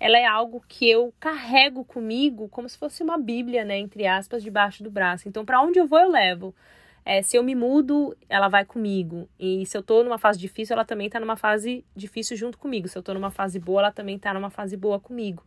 ela 0.00 0.18
é 0.18 0.24
algo 0.24 0.64
que 0.66 0.88
eu 0.88 1.12
carrego 1.20 1.84
comigo 1.84 2.48
como 2.48 2.68
se 2.68 2.76
fosse 2.76 3.02
uma 3.02 3.18
Bíblia, 3.18 3.64
né, 3.64 3.78
entre 3.78 4.06
aspas, 4.06 4.42
debaixo 4.42 4.82
do 4.82 4.90
braço. 4.90 5.28
Então, 5.28 5.44
para 5.44 5.60
onde 5.60 5.78
eu 5.78 5.86
vou, 5.86 5.98
eu 5.98 6.10
levo. 6.10 6.54
É, 7.04 7.20
se 7.20 7.36
eu 7.36 7.42
me 7.42 7.54
mudo, 7.54 8.16
ela 8.28 8.48
vai 8.48 8.64
comigo. 8.64 9.28
E 9.38 9.66
se 9.66 9.76
eu 9.76 9.82
tô 9.82 10.02
numa 10.02 10.18
fase 10.18 10.38
difícil, 10.38 10.74
ela 10.74 10.84
também 10.84 11.10
tá 11.10 11.20
numa 11.20 11.36
fase 11.36 11.84
difícil 11.94 12.36
junto 12.36 12.56
comigo. 12.58 12.88
Se 12.88 12.96
eu 12.96 13.02
tô 13.02 13.12
numa 13.12 13.30
fase 13.30 13.58
boa, 13.58 13.82
ela 13.82 13.92
também 13.92 14.18
tá 14.18 14.32
numa 14.32 14.50
fase 14.50 14.76
boa 14.76 14.98
comigo. 14.98 15.44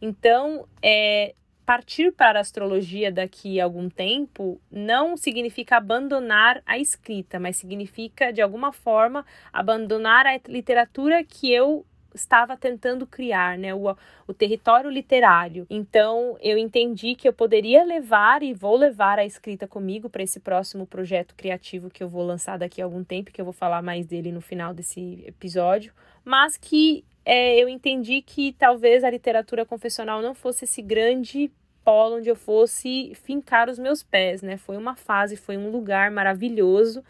Então, 0.00 0.68
é, 0.82 1.34
partir 1.66 2.12
para 2.12 2.38
a 2.38 2.42
astrologia 2.42 3.12
daqui 3.12 3.60
a 3.60 3.64
algum 3.64 3.88
tempo 3.88 4.60
não 4.70 5.16
significa 5.16 5.76
abandonar 5.76 6.62
a 6.66 6.78
escrita, 6.78 7.38
mas 7.38 7.56
significa, 7.56 8.32
de 8.32 8.42
alguma 8.42 8.72
forma, 8.72 9.24
abandonar 9.52 10.26
a 10.26 10.40
literatura 10.48 11.22
que 11.22 11.52
eu 11.52 11.86
estava 12.14 12.56
tentando 12.56 13.06
criar, 13.06 13.56
né, 13.58 13.74
o, 13.74 13.96
o 14.26 14.34
território 14.34 14.90
literário. 14.90 15.66
Então, 15.68 16.36
eu 16.40 16.58
entendi 16.58 17.14
que 17.14 17.28
eu 17.28 17.32
poderia 17.32 17.84
levar 17.84 18.42
e 18.42 18.52
vou 18.52 18.76
levar 18.76 19.18
a 19.18 19.24
escrita 19.24 19.66
comigo 19.66 20.08
para 20.08 20.22
esse 20.22 20.40
próximo 20.40 20.86
projeto 20.86 21.34
criativo 21.34 21.90
que 21.90 22.02
eu 22.02 22.08
vou 22.08 22.24
lançar 22.24 22.58
daqui 22.58 22.80
a 22.80 22.84
algum 22.84 23.04
tempo, 23.04 23.32
que 23.32 23.40
eu 23.40 23.44
vou 23.44 23.54
falar 23.54 23.82
mais 23.82 24.06
dele 24.06 24.32
no 24.32 24.40
final 24.40 24.74
desse 24.74 25.24
episódio, 25.26 25.92
mas 26.24 26.56
que 26.56 27.04
é, 27.24 27.56
eu 27.62 27.68
entendi 27.68 28.22
que 28.22 28.52
talvez 28.52 29.04
a 29.04 29.10
literatura 29.10 29.64
confessional 29.64 30.22
não 30.22 30.34
fosse 30.34 30.64
esse 30.64 30.82
grande 30.82 31.50
polo 31.84 32.16
onde 32.16 32.28
eu 32.28 32.36
fosse 32.36 33.12
fincar 33.14 33.68
os 33.68 33.78
meus 33.78 34.02
pés, 34.02 34.42
né? 34.42 34.56
Foi 34.56 34.76
uma 34.76 34.94
fase, 34.94 35.36
foi 35.36 35.56
um 35.56 35.70
lugar 35.70 36.10
maravilhoso 36.10 37.04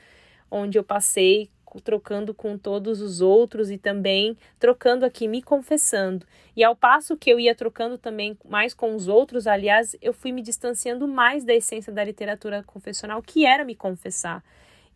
onde 0.50 0.78
eu 0.78 0.84
passei 0.84 1.48
trocando 1.78 2.32
com 2.32 2.56
todos 2.56 3.02
os 3.02 3.20
outros 3.20 3.70
e 3.70 3.76
também 3.76 4.34
trocando 4.58 5.04
aqui, 5.04 5.28
me 5.28 5.42
confessando. 5.42 6.26
E 6.56 6.64
ao 6.64 6.74
passo 6.74 7.18
que 7.18 7.30
eu 7.30 7.38
ia 7.38 7.54
trocando 7.54 7.98
também 7.98 8.38
mais 8.48 8.72
com 8.72 8.94
os 8.94 9.08
outros, 9.08 9.46
aliás, 9.46 9.94
eu 10.00 10.14
fui 10.14 10.32
me 10.32 10.40
distanciando 10.40 11.06
mais 11.06 11.44
da 11.44 11.54
essência 11.54 11.92
da 11.92 12.02
literatura 12.02 12.62
confessional, 12.62 13.22
que 13.22 13.44
era 13.44 13.62
me 13.62 13.74
confessar. 13.74 14.42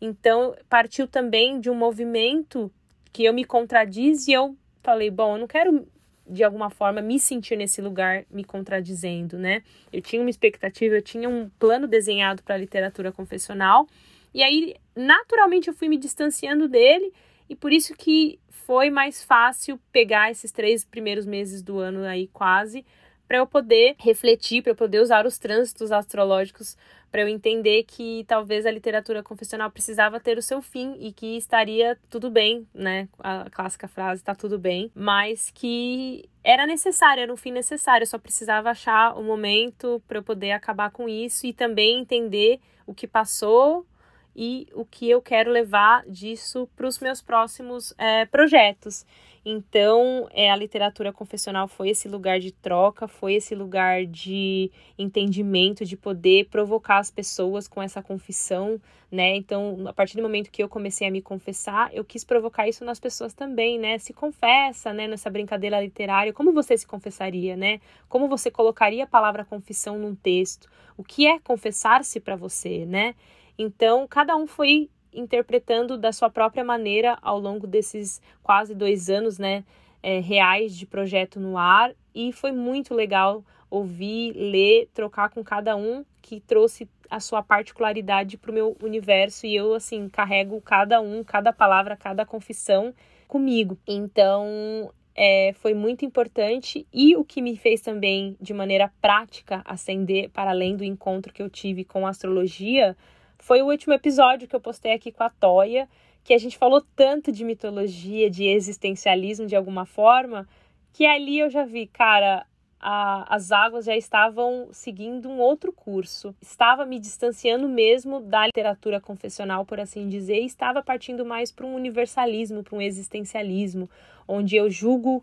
Então, 0.00 0.56
partiu 0.68 1.06
também 1.06 1.60
de 1.60 1.68
um 1.68 1.74
movimento 1.74 2.72
que 3.12 3.24
eu 3.24 3.34
me 3.34 3.44
contradiz 3.44 4.26
e 4.26 4.32
eu 4.32 4.56
falei, 4.82 5.10
bom, 5.10 5.34
eu 5.34 5.40
não 5.40 5.46
quero 5.46 5.86
de 6.26 6.42
alguma 6.42 6.70
forma 6.70 7.00
me 7.02 7.18
sentir 7.18 7.56
nesse 7.56 7.82
lugar 7.82 8.24
me 8.30 8.44
contradizendo, 8.44 9.38
né? 9.38 9.62
Eu 9.92 10.00
tinha 10.00 10.22
uma 10.22 10.30
expectativa, 10.30 10.94
eu 10.94 11.02
tinha 11.02 11.28
um 11.28 11.50
plano 11.58 11.86
desenhado 11.86 12.42
para 12.42 12.54
a 12.54 12.58
literatura 12.58 13.12
confessional 13.12 13.86
e 14.34 14.42
aí, 14.42 14.74
naturalmente, 14.96 15.68
eu 15.68 15.74
fui 15.74 15.88
me 15.88 15.96
distanciando 15.96 16.68
dele 16.68 17.12
e 17.48 17.54
por 17.54 17.72
isso 17.72 17.94
que 17.94 18.40
foi 18.50 18.90
mais 18.90 19.22
fácil 19.22 19.78
pegar 19.92 20.30
esses 20.30 20.50
três 20.50 20.84
primeiros 20.84 21.24
meses 21.24 21.62
do 21.62 21.78
ano 21.78 22.04
aí 22.04 22.28
quase 22.28 22.84
para 23.28 23.38
eu 23.38 23.46
poder 23.46 23.94
refletir, 23.98 24.62
para 24.62 24.72
eu 24.72 24.76
poder 24.76 25.00
usar 25.00 25.26
os 25.26 25.38
trânsitos 25.38 25.90
astrológicos 25.90 26.76
para 27.10 27.22
eu 27.22 27.28
entender 27.28 27.84
que 27.84 28.24
talvez 28.26 28.66
a 28.66 28.70
literatura 28.72 29.22
confessional 29.22 29.70
precisava 29.70 30.18
ter 30.18 30.36
o 30.36 30.42
seu 30.42 30.60
fim 30.60 30.96
e 30.98 31.12
que 31.12 31.36
estaria 31.36 31.96
tudo 32.10 32.28
bem, 32.28 32.66
né? 32.74 33.08
A 33.20 33.48
clássica 33.50 33.86
frase 33.86 34.20
está 34.20 34.34
tudo 34.34 34.58
bem, 34.58 34.90
mas 34.96 35.48
que 35.54 36.28
era 36.42 36.66
necessário, 36.66 37.22
era 37.22 37.32
um 37.32 37.36
fim 37.36 37.52
necessário, 37.52 38.02
eu 38.02 38.08
só 38.08 38.18
precisava 38.18 38.70
achar 38.70 39.16
o 39.16 39.20
um 39.20 39.24
momento 39.24 40.02
para 40.08 40.18
eu 40.18 40.24
poder 40.24 40.50
acabar 40.50 40.90
com 40.90 41.08
isso 41.08 41.46
e 41.46 41.52
também 41.52 42.00
entender 42.00 42.58
o 42.84 42.92
que 42.92 43.06
passou 43.06 43.86
e 44.34 44.66
o 44.74 44.84
que 44.84 45.08
eu 45.08 45.22
quero 45.22 45.50
levar 45.50 46.04
disso 46.06 46.68
para 46.74 46.86
os 46.86 46.98
meus 46.98 47.22
próximos 47.22 47.94
é, 47.98 48.26
projetos. 48.26 49.04
Então, 49.46 50.26
é, 50.32 50.50
a 50.50 50.56
literatura 50.56 51.12
confessional 51.12 51.68
foi 51.68 51.90
esse 51.90 52.08
lugar 52.08 52.40
de 52.40 52.50
troca, 52.50 53.06
foi 53.06 53.34
esse 53.34 53.54
lugar 53.54 54.06
de 54.06 54.70
entendimento, 54.98 55.84
de 55.84 55.98
poder 55.98 56.46
provocar 56.46 56.96
as 56.96 57.10
pessoas 57.10 57.68
com 57.68 57.82
essa 57.82 58.02
confissão, 58.02 58.80
né? 59.12 59.36
Então, 59.36 59.84
a 59.86 59.92
partir 59.92 60.16
do 60.16 60.22
momento 60.22 60.50
que 60.50 60.62
eu 60.62 60.68
comecei 60.68 61.06
a 61.06 61.10
me 61.10 61.20
confessar, 61.20 61.94
eu 61.94 62.02
quis 62.02 62.24
provocar 62.24 62.66
isso 62.66 62.86
nas 62.86 62.98
pessoas 62.98 63.34
também, 63.34 63.78
né? 63.78 63.98
Se 63.98 64.14
confessa, 64.14 64.94
né? 64.94 65.06
Nessa 65.06 65.28
brincadeira 65.28 65.78
literária, 65.78 66.32
como 66.32 66.50
você 66.50 66.78
se 66.78 66.86
confessaria, 66.86 67.54
né? 67.54 67.80
Como 68.08 68.28
você 68.28 68.50
colocaria 68.50 69.04
a 69.04 69.06
palavra 69.06 69.44
confissão 69.44 69.98
num 69.98 70.14
texto? 70.14 70.70
O 70.96 71.04
que 71.04 71.26
é 71.26 71.38
confessar-se 71.38 72.18
para 72.18 72.34
você, 72.34 72.86
né? 72.86 73.14
Então, 73.58 74.06
cada 74.08 74.36
um 74.36 74.46
foi 74.46 74.90
interpretando 75.12 75.96
da 75.96 76.12
sua 76.12 76.28
própria 76.28 76.64
maneira 76.64 77.16
ao 77.22 77.38
longo 77.38 77.66
desses 77.66 78.20
quase 78.42 78.74
dois 78.74 79.08
anos, 79.08 79.38
né, 79.38 79.64
é, 80.02 80.18
reais 80.18 80.76
de 80.76 80.86
projeto 80.86 81.38
no 81.38 81.56
ar. 81.56 81.92
E 82.14 82.32
foi 82.32 82.52
muito 82.52 82.94
legal 82.94 83.44
ouvir, 83.70 84.32
ler, 84.32 84.88
trocar 84.92 85.30
com 85.30 85.42
cada 85.42 85.76
um 85.76 86.04
que 86.20 86.40
trouxe 86.40 86.88
a 87.10 87.20
sua 87.20 87.42
particularidade 87.42 88.36
para 88.36 88.50
o 88.50 88.54
meu 88.54 88.76
universo 88.82 89.46
e 89.46 89.54
eu, 89.54 89.74
assim, 89.74 90.08
carrego 90.08 90.60
cada 90.60 91.00
um, 91.00 91.22
cada 91.22 91.52
palavra, 91.52 91.96
cada 91.96 92.24
confissão 92.24 92.94
comigo. 93.28 93.78
Então, 93.86 94.90
é, 95.14 95.52
foi 95.54 95.74
muito 95.74 96.04
importante 96.04 96.86
e 96.92 97.16
o 97.16 97.24
que 97.24 97.40
me 97.40 97.56
fez 97.56 97.80
também, 97.80 98.36
de 98.40 98.52
maneira 98.52 98.92
prática, 99.00 99.62
ascender 99.64 100.30
para 100.30 100.50
além 100.50 100.76
do 100.76 100.84
encontro 100.84 101.32
que 101.32 101.42
eu 101.42 101.50
tive 101.50 101.84
com 101.84 102.06
a 102.06 102.10
astrologia 102.10 102.96
foi 103.44 103.60
o 103.60 103.66
último 103.66 103.92
episódio 103.92 104.48
que 104.48 104.56
eu 104.56 104.60
postei 104.60 104.94
aqui 104.94 105.12
com 105.12 105.22
a 105.22 105.28
Toya, 105.28 105.86
que 106.24 106.32
a 106.32 106.38
gente 106.38 106.56
falou 106.56 106.82
tanto 106.96 107.30
de 107.30 107.44
mitologia, 107.44 108.30
de 108.30 108.44
existencialismo 108.44 109.46
de 109.46 109.54
alguma 109.54 109.84
forma, 109.84 110.48
que 110.94 111.04
ali 111.04 111.40
eu 111.40 111.50
já 111.50 111.62
vi, 111.62 111.86
cara, 111.86 112.46
a, 112.80 113.34
as 113.34 113.52
águas 113.52 113.84
já 113.84 113.94
estavam 113.94 114.68
seguindo 114.72 115.28
um 115.28 115.40
outro 115.40 115.74
curso. 115.74 116.34
Estava 116.40 116.86
me 116.86 116.98
distanciando 116.98 117.68
mesmo 117.68 118.18
da 118.18 118.46
literatura 118.46 118.98
confessional, 118.98 119.66
por 119.66 119.78
assim 119.78 120.08
dizer, 120.08 120.40
e 120.40 120.46
estava 120.46 120.82
partindo 120.82 121.22
mais 121.22 121.52
para 121.52 121.66
um 121.66 121.74
universalismo, 121.74 122.62
para 122.62 122.76
um 122.76 122.80
existencialismo, 122.80 123.90
onde 124.26 124.56
eu 124.56 124.70
julgo 124.70 125.22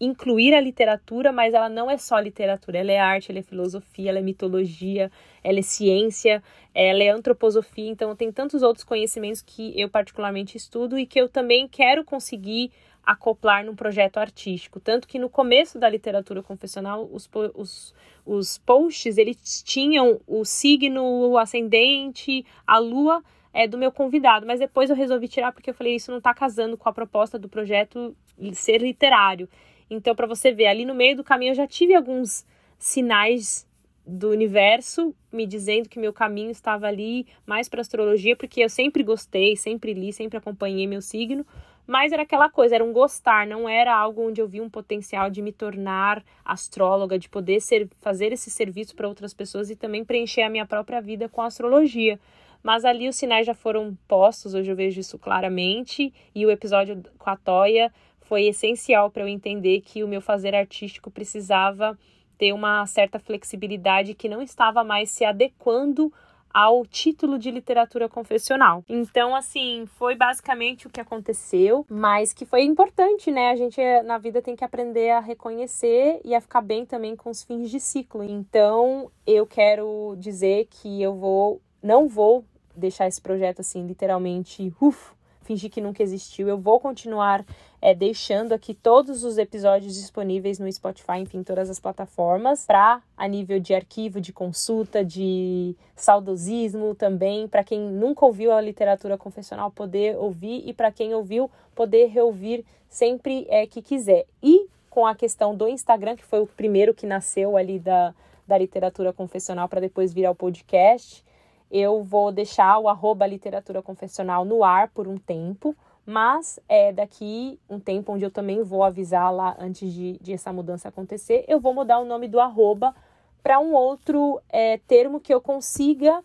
incluir 0.00 0.54
a 0.54 0.60
literatura, 0.60 1.30
mas 1.30 1.54
ela 1.54 1.68
não 1.68 1.88
é 1.88 1.96
só 1.96 2.18
literatura, 2.18 2.78
ela 2.78 2.90
é 2.90 2.98
arte, 2.98 3.30
ela 3.30 3.38
é 3.38 3.42
filosofia, 3.42 4.10
ela 4.10 4.18
é 4.18 4.22
mitologia, 4.22 5.08
ela 5.42 5.58
é 5.58 5.62
ciência, 5.62 6.42
ela 6.74 7.02
é 7.02 7.08
antroposofia, 7.08 7.90
então 7.90 8.14
tem 8.14 8.30
tantos 8.30 8.62
outros 8.62 8.84
conhecimentos 8.84 9.42
que 9.42 9.78
eu 9.80 9.88
particularmente 9.88 10.56
estudo 10.56 10.98
e 10.98 11.06
que 11.06 11.20
eu 11.20 11.28
também 11.28 11.66
quero 11.66 12.04
conseguir 12.04 12.70
acoplar 13.04 13.64
num 13.64 13.74
projeto 13.74 14.18
artístico. 14.18 14.78
Tanto 14.78 15.08
que 15.08 15.18
no 15.18 15.28
começo 15.28 15.78
da 15.78 15.88
literatura 15.88 16.42
confessional, 16.42 17.08
os, 17.12 17.28
os, 17.54 17.94
os 18.24 18.58
posts, 18.58 19.18
eles 19.18 19.62
tinham 19.64 20.20
o 20.26 20.44
signo, 20.44 21.02
o 21.02 21.38
ascendente, 21.38 22.44
a 22.66 22.78
lua 22.78 23.22
é, 23.52 23.66
do 23.66 23.78
meu 23.78 23.90
convidado, 23.90 24.46
mas 24.46 24.60
depois 24.60 24.90
eu 24.90 24.96
resolvi 24.96 25.28
tirar 25.28 25.52
porque 25.52 25.70
eu 25.70 25.74
falei, 25.74 25.96
isso 25.96 26.10
não 26.10 26.18
está 26.18 26.32
casando 26.32 26.76
com 26.76 26.88
a 26.88 26.92
proposta 26.92 27.38
do 27.38 27.48
projeto 27.48 28.14
ser 28.52 28.80
literário. 28.80 29.48
Então, 29.90 30.14
para 30.14 30.26
você 30.26 30.52
ver, 30.52 30.66
ali 30.66 30.84
no 30.84 30.94
meio 30.94 31.16
do 31.16 31.24
caminho 31.24 31.50
eu 31.50 31.56
já 31.56 31.66
tive 31.66 31.94
alguns 31.94 32.46
sinais 32.78 33.66
do 34.06 34.30
universo 34.30 35.14
me 35.32 35.46
dizendo 35.46 35.88
que 35.88 35.98
meu 35.98 36.12
caminho 36.12 36.50
estava 36.50 36.86
ali 36.86 37.26
mais 37.46 37.68
para 37.68 37.80
astrologia, 37.80 38.34
porque 38.34 38.62
eu 38.62 38.68
sempre 38.68 39.02
gostei, 39.02 39.56
sempre 39.56 39.92
li, 39.92 40.12
sempre 40.12 40.38
acompanhei 40.38 40.86
meu 40.86 41.00
signo, 41.00 41.46
mas 41.86 42.12
era 42.12 42.22
aquela 42.22 42.48
coisa, 42.48 42.76
era 42.76 42.84
um 42.84 42.92
gostar, 42.92 43.46
não 43.46 43.68
era 43.68 43.94
algo 43.94 44.28
onde 44.28 44.40
eu 44.40 44.46
vi 44.46 44.60
um 44.60 44.70
potencial 44.70 45.28
de 45.28 45.42
me 45.42 45.52
tornar 45.52 46.24
astróloga, 46.44 47.18
de 47.18 47.28
poder 47.28 47.60
ser, 47.60 47.88
fazer 48.00 48.32
esse 48.32 48.50
serviço 48.50 48.94
para 48.94 49.08
outras 49.08 49.34
pessoas 49.34 49.70
e 49.70 49.76
também 49.76 50.04
preencher 50.04 50.42
a 50.42 50.50
minha 50.50 50.66
própria 50.66 51.00
vida 51.00 51.28
com 51.28 51.42
a 51.42 51.46
astrologia. 51.46 52.18
Mas 52.62 52.84
ali 52.84 53.08
os 53.08 53.16
sinais 53.16 53.46
já 53.46 53.54
foram 53.54 53.96
postos, 54.06 54.54
hoje 54.54 54.70
eu 54.70 54.76
vejo 54.76 55.00
isso 55.00 55.18
claramente, 55.18 56.12
e 56.34 56.44
o 56.44 56.50
episódio 56.50 57.02
com 57.18 57.30
a 57.30 57.36
Toia 57.36 57.92
foi 58.20 58.44
essencial 58.44 59.10
para 59.10 59.24
eu 59.24 59.28
entender 59.28 59.80
que 59.80 60.04
o 60.04 60.08
meu 60.08 60.20
fazer 60.20 60.54
artístico 60.54 61.10
precisava 61.10 61.98
ter 62.40 62.54
uma 62.54 62.86
certa 62.86 63.18
flexibilidade 63.18 64.14
que 64.14 64.26
não 64.26 64.40
estava 64.40 64.82
mais 64.82 65.10
se 65.10 65.26
adequando 65.26 66.10
ao 66.52 66.86
título 66.86 67.38
de 67.38 67.50
literatura 67.50 68.08
confessional. 68.08 68.82
Então, 68.88 69.36
assim, 69.36 69.84
foi 69.98 70.16
basicamente 70.16 70.86
o 70.86 70.90
que 70.90 71.02
aconteceu, 71.02 71.84
mas 71.88 72.32
que 72.32 72.46
foi 72.46 72.62
importante, 72.62 73.30
né? 73.30 73.50
A 73.50 73.56
gente 73.56 73.78
na 74.04 74.16
vida 74.16 74.40
tem 74.40 74.56
que 74.56 74.64
aprender 74.64 75.10
a 75.10 75.20
reconhecer 75.20 76.18
e 76.24 76.34
a 76.34 76.40
ficar 76.40 76.62
bem 76.62 76.86
também 76.86 77.14
com 77.14 77.28
os 77.28 77.44
fins 77.44 77.70
de 77.70 77.78
ciclo. 77.78 78.24
Então, 78.24 79.12
eu 79.26 79.46
quero 79.46 80.16
dizer 80.18 80.66
que 80.70 81.00
eu 81.00 81.14
vou, 81.14 81.60
não 81.82 82.08
vou 82.08 82.42
deixar 82.74 83.06
esse 83.06 83.20
projeto 83.20 83.60
assim, 83.60 83.86
literalmente, 83.86 84.72
uf, 84.80 85.12
fingir 85.50 85.68
que 85.68 85.80
nunca 85.80 86.00
existiu. 86.00 86.48
Eu 86.48 86.56
vou 86.56 86.78
continuar 86.78 87.44
é, 87.82 87.92
deixando 87.92 88.52
aqui 88.52 88.72
todos 88.72 89.24
os 89.24 89.36
episódios 89.36 89.96
disponíveis 89.96 90.60
no 90.60 90.70
Spotify, 90.70 91.18
enfim, 91.18 91.42
todas 91.42 91.68
as 91.68 91.80
plataformas, 91.80 92.64
para 92.66 93.02
a 93.16 93.26
nível 93.26 93.58
de 93.58 93.74
arquivo, 93.74 94.20
de 94.20 94.32
consulta, 94.32 95.04
de 95.04 95.74
saudosismo 95.96 96.94
também, 96.94 97.48
para 97.48 97.64
quem 97.64 97.80
nunca 97.80 98.24
ouviu 98.24 98.52
a 98.52 98.60
literatura 98.60 99.18
confessional 99.18 99.72
poder 99.72 100.16
ouvir 100.16 100.62
e 100.64 100.72
para 100.72 100.92
quem 100.92 101.12
ouviu 101.14 101.50
poder 101.74 102.06
reouvir 102.06 102.64
sempre 102.88 103.44
é, 103.48 103.66
que 103.66 103.82
quiser. 103.82 104.26
E 104.40 104.68
com 104.88 105.04
a 105.04 105.16
questão 105.16 105.56
do 105.56 105.66
Instagram, 105.66 106.14
que 106.14 106.24
foi 106.24 106.40
o 106.40 106.46
primeiro 106.46 106.94
que 106.94 107.06
nasceu 107.06 107.56
ali 107.56 107.80
da, 107.80 108.14
da 108.46 108.56
literatura 108.56 109.12
confessional 109.12 109.68
para 109.68 109.80
depois 109.80 110.14
virar 110.14 110.30
o 110.30 110.34
podcast 110.34 111.24
eu 111.70 112.02
vou 112.02 112.32
deixar 112.32 112.78
o 112.78 112.88
arroba 112.88 113.26
literatura 113.26 113.80
confessional 113.80 114.44
no 114.44 114.64
ar 114.64 114.88
por 114.88 115.06
um 115.06 115.16
tempo, 115.16 115.76
mas 116.04 116.58
é 116.68 116.92
daqui 116.92 117.60
um 117.68 117.78
tempo 117.78 118.12
onde 118.12 118.24
eu 118.24 118.30
também 118.30 118.62
vou 118.62 118.82
avisar 118.82 119.32
lá 119.32 119.56
antes 119.58 119.92
de, 119.92 120.18
de 120.20 120.32
essa 120.32 120.52
mudança 120.52 120.88
acontecer, 120.88 121.44
eu 121.46 121.60
vou 121.60 121.72
mudar 121.72 121.98
o 122.00 122.04
nome 122.04 122.26
do 122.26 122.40
arroba 122.40 122.94
para 123.42 123.60
um 123.60 123.72
outro 123.72 124.40
é, 124.48 124.78
termo 124.78 125.20
que 125.20 125.32
eu 125.32 125.40
consiga 125.40 126.22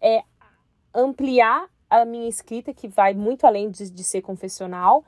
é, 0.00 0.22
ampliar 0.94 1.68
a 1.90 2.04
minha 2.04 2.28
escrita, 2.28 2.72
que 2.72 2.88
vai 2.88 3.14
muito 3.14 3.46
além 3.46 3.70
de, 3.70 3.90
de 3.90 4.04
ser 4.04 4.22
confessional, 4.22 5.04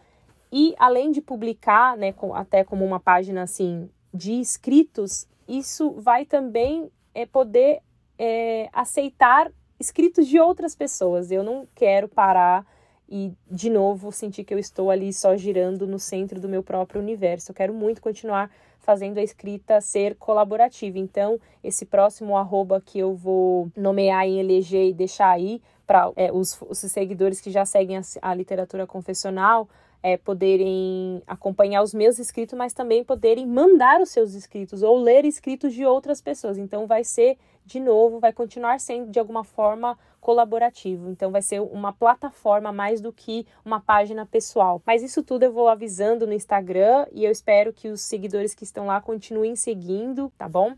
e 0.52 0.75
além 0.78 1.12
de 1.12 1.20
publicar, 1.20 1.96
né, 1.96 2.12
com, 2.12 2.34
até 2.34 2.64
como 2.64 2.84
uma 2.84 2.99
página 2.99 3.42
assim 3.42 3.88
de 4.12 4.40
escritos, 4.40 5.26
isso 5.46 5.92
vai 5.92 6.25
também 6.25 6.90
é, 7.14 7.25
poder 7.25 7.80
é, 8.18 8.68
aceitar 8.72 9.50
escritos 9.80 10.28
de 10.28 10.38
outras 10.38 10.76
pessoas. 10.76 11.32
Eu 11.32 11.42
não 11.42 11.66
quero 11.75 12.06
parar 12.06 12.66
e, 13.08 13.32
de 13.50 13.70
novo, 13.70 14.12
sentir 14.12 14.44
que 14.44 14.54
eu 14.54 14.58
estou 14.58 14.90
ali 14.90 15.12
só 15.12 15.37
girando 15.37 15.87
no 15.87 15.99
centro 15.99 16.38
do 16.38 16.49
meu 16.49 16.62
próprio 16.62 17.00
universo. 17.00 17.50
Eu 17.50 17.54
quero 17.54 17.75
muito 17.75 18.00
continuar 18.00 18.50
fazendo 18.78 19.18
a 19.18 19.22
escrita 19.22 19.80
ser 19.80 20.14
colaborativa. 20.16 20.99
Então, 20.99 21.40
esse 21.64 21.84
próximo 21.84 22.37
arroba 22.37 22.80
que 22.80 22.99
eu 22.99 23.14
vou 23.14 23.70
nomear 23.76 24.26
em 24.26 24.38
eleger 24.38 24.88
e 24.88 24.92
deixar 24.92 25.30
aí 25.30 25.60
para 25.87 26.12
é, 26.14 26.30
os, 26.30 26.60
os 26.68 26.78
seguidores 26.78 27.40
que 27.40 27.50
já 27.50 27.64
seguem 27.64 27.96
a, 27.96 28.02
a 28.22 28.34
literatura 28.34 28.87
confessional 28.87 29.68
é, 30.02 30.16
poderem 30.16 31.22
acompanhar 31.26 31.82
os 31.82 31.92
meus 31.92 32.18
escritos, 32.18 32.56
mas 32.56 32.72
também 32.72 33.04
poderem 33.04 33.46
mandar 33.46 34.00
os 34.00 34.10
seus 34.10 34.34
escritos 34.34 34.82
ou 34.82 34.99
ler 34.99 35.25
escritos 35.25 35.75
de 35.75 35.84
outras 35.84 36.20
pessoas. 36.20 36.56
Então, 36.56 36.87
vai 36.87 37.04
ser, 37.04 37.37
de 37.70 37.78
novo, 37.78 38.18
vai 38.18 38.32
continuar 38.32 38.80
sendo 38.80 39.12
de 39.12 39.18
alguma 39.20 39.44
forma 39.44 39.96
colaborativo. 40.20 41.08
Então, 41.08 41.30
vai 41.30 41.40
ser 41.40 41.60
uma 41.60 41.92
plataforma 41.92 42.72
mais 42.72 43.00
do 43.00 43.12
que 43.12 43.46
uma 43.64 43.80
página 43.80 44.26
pessoal. 44.26 44.82
Mas 44.84 45.02
isso 45.02 45.22
tudo 45.22 45.44
eu 45.44 45.52
vou 45.52 45.68
avisando 45.68 46.26
no 46.26 46.32
Instagram 46.32 47.06
e 47.12 47.24
eu 47.24 47.30
espero 47.30 47.72
que 47.72 47.88
os 47.88 48.00
seguidores 48.00 48.54
que 48.54 48.64
estão 48.64 48.86
lá 48.86 49.00
continuem 49.00 49.54
seguindo, 49.54 50.32
tá 50.36 50.48
bom? 50.48 50.74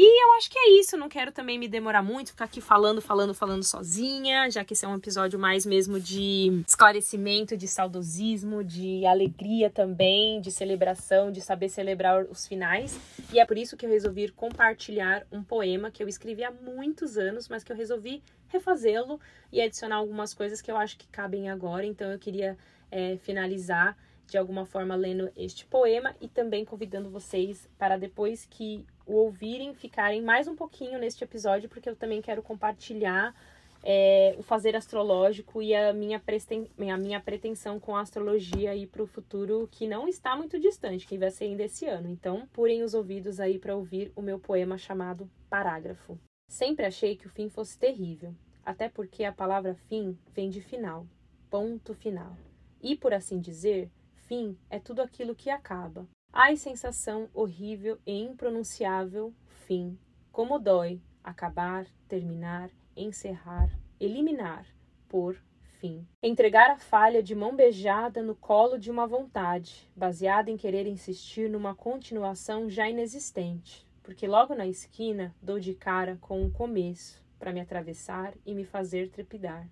E 0.00 0.24
eu 0.24 0.32
acho 0.34 0.48
que 0.48 0.56
é 0.56 0.78
isso, 0.78 0.96
não 0.96 1.08
quero 1.08 1.32
também 1.32 1.58
me 1.58 1.66
demorar 1.66 2.04
muito, 2.04 2.28
ficar 2.28 2.44
aqui 2.44 2.60
falando, 2.60 3.02
falando, 3.02 3.34
falando 3.34 3.64
sozinha, 3.64 4.48
já 4.48 4.64
que 4.64 4.72
esse 4.72 4.84
é 4.84 4.88
um 4.88 4.94
episódio 4.94 5.40
mais 5.40 5.66
mesmo 5.66 5.98
de 5.98 6.62
esclarecimento, 6.64 7.56
de 7.56 7.66
saudosismo, 7.66 8.62
de 8.62 9.04
alegria 9.04 9.68
também, 9.68 10.40
de 10.40 10.52
celebração, 10.52 11.32
de 11.32 11.40
saber 11.40 11.68
celebrar 11.68 12.24
os 12.26 12.46
finais. 12.46 12.96
E 13.32 13.40
é 13.40 13.44
por 13.44 13.58
isso 13.58 13.76
que 13.76 13.86
eu 13.86 13.90
resolvi 13.90 14.28
compartilhar 14.28 15.26
um 15.32 15.42
poema 15.42 15.90
que 15.90 16.00
eu 16.00 16.06
escrevi 16.06 16.44
há 16.44 16.52
muitos 16.52 17.18
anos, 17.18 17.48
mas 17.48 17.64
que 17.64 17.72
eu 17.72 17.76
resolvi 17.76 18.22
refazê-lo 18.46 19.20
e 19.50 19.60
adicionar 19.60 19.96
algumas 19.96 20.32
coisas 20.32 20.62
que 20.62 20.70
eu 20.70 20.76
acho 20.76 20.96
que 20.96 21.08
cabem 21.08 21.50
agora. 21.50 21.84
Então 21.84 22.08
eu 22.12 22.20
queria 22.20 22.56
é, 22.88 23.16
finalizar 23.16 23.98
de 24.28 24.38
alguma 24.38 24.64
forma 24.64 24.94
lendo 24.94 25.28
este 25.36 25.66
poema 25.66 26.14
e 26.20 26.28
também 26.28 26.64
convidando 26.64 27.10
vocês 27.10 27.68
para 27.76 27.96
depois 27.96 28.46
que 28.48 28.86
o 29.08 29.14
ouvirem, 29.14 29.74
ficarem 29.74 30.20
mais 30.20 30.46
um 30.46 30.54
pouquinho 30.54 30.98
neste 30.98 31.24
episódio, 31.24 31.68
porque 31.68 31.88
eu 31.88 31.96
também 31.96 32.20
quero 32.20 32.42
compartilhar 32.42 33.34
é, 33.82 34.34
o 34.38 34.42
fazer 34.42 34.76
astrológico 34.76 35.62
e 35.62 35.74
a 35.74 35.94
minha, 35.94 36.20
presten 36.20 36.68
a 36.78 36.96
minha 36.96 37.18
pretensão 37.18 37.80
com 37.80 37.96
a 37.96 38.02
astrologia 38.02 38.72
aí 38.72 38.86
para 38.86 39.02
o 39.02 39.06
futuro, 39.06 39.66
que 39.72 39.88
não 39.88 40.06
está 40.06 40.36
muito 40.36 40.60
distante, 40.60 41.06
que 41.06 41.16
vai 41.16 41.30
ser 41.30 41.44
ainda 41.44 41.64
esse 41.64 41.86
ano. 41.86 42.08
Então, 42.08 42.46
purem 42.52 42.82
os 42.82 42.92
ouvidos 42.92 43.40
aí 43.40 43.58
para 43.58 43.74
ouvir 43.74 44.12
o 44.14 44.20
meu 44.20 44.38
poema 44.38 44.76
chamado 44.76 45.30
Parágrafo. 45.48 46.18
Sempre 46.50 46.84
achei 46.84 47.16
que 47.16 47.26
o 47.26 47.30
fim 47.30 47.48
fosse 47.48 47.78
terrível, 47.78 48.34
até 48.64 48.90
porque 48.90 49.24
a 49.24 49.32
palavra 49.32 49.74
fim 49.88 50.18
vem 50.34 50.50
de 50.50 50.60
final, 50.60 51.06
ponto 51.48 51.94
final. 51.94 52.36
E, 52.82 52.94
por 52.94 53.14
assim 53.14 53.40
dizer, 53.40 53.90
fim 54.26 54.56
é 54.68 54.78
tudo 54.78 55.00
aquilo 55.00 55.34
que 55.34 55.50
acaba, 55.50 56.06
Ai, 56.32 56.56
sensação 56.56 57.28
horrível 57.32 57.98
e 58.06 58.22
impronunciável, 58.22 59.34
fim. 59.66 59.98
Como 60.30 60.58
dói 60.58 61.00
acabar, 61.24 61.86
terminar, 62.06 62.70
encerrar, 62.96 63.70
eliminar, 63.98 64.66
por 65.08 65.36
fim. 65.80 66.06
Entregar 66.22 66.70
a 66.70 66.78
falha 66.78 67.22
de 67.22 67.34
mão 67.34 67.54
beijada 67.54 68.22
no 68.22 68.34
colo 68.34 68.78
de 68.78 68.90
uma 68.90 69.06
vontade, 69.06 69.90
baseada 69.96 70.50
em 70.50 70.56
querer 70.56 70.86
insistir 70.86 71.48
numa 71.48 71.74
continuação 71.74 72.68
já 72.68 72.88
inexistente, 72.88 73.86
porque 74.02 74.26
logo 74.26 74.54
na 74.54 74.66
esquina 74.66 75.34
dou 75.40 75.58
de 75.58 75.74
cara 75.74 76.18
com 76.20 76.42
um 76.42 76.50
começo 76.50 77.24
para 77.38 77.52
me 77.52 77.60
atravessar 77.60 78.34
e 78.44 78.54
me 78.54 78.64
fazer 78.64 79.10
trepidar. 79.10 79.68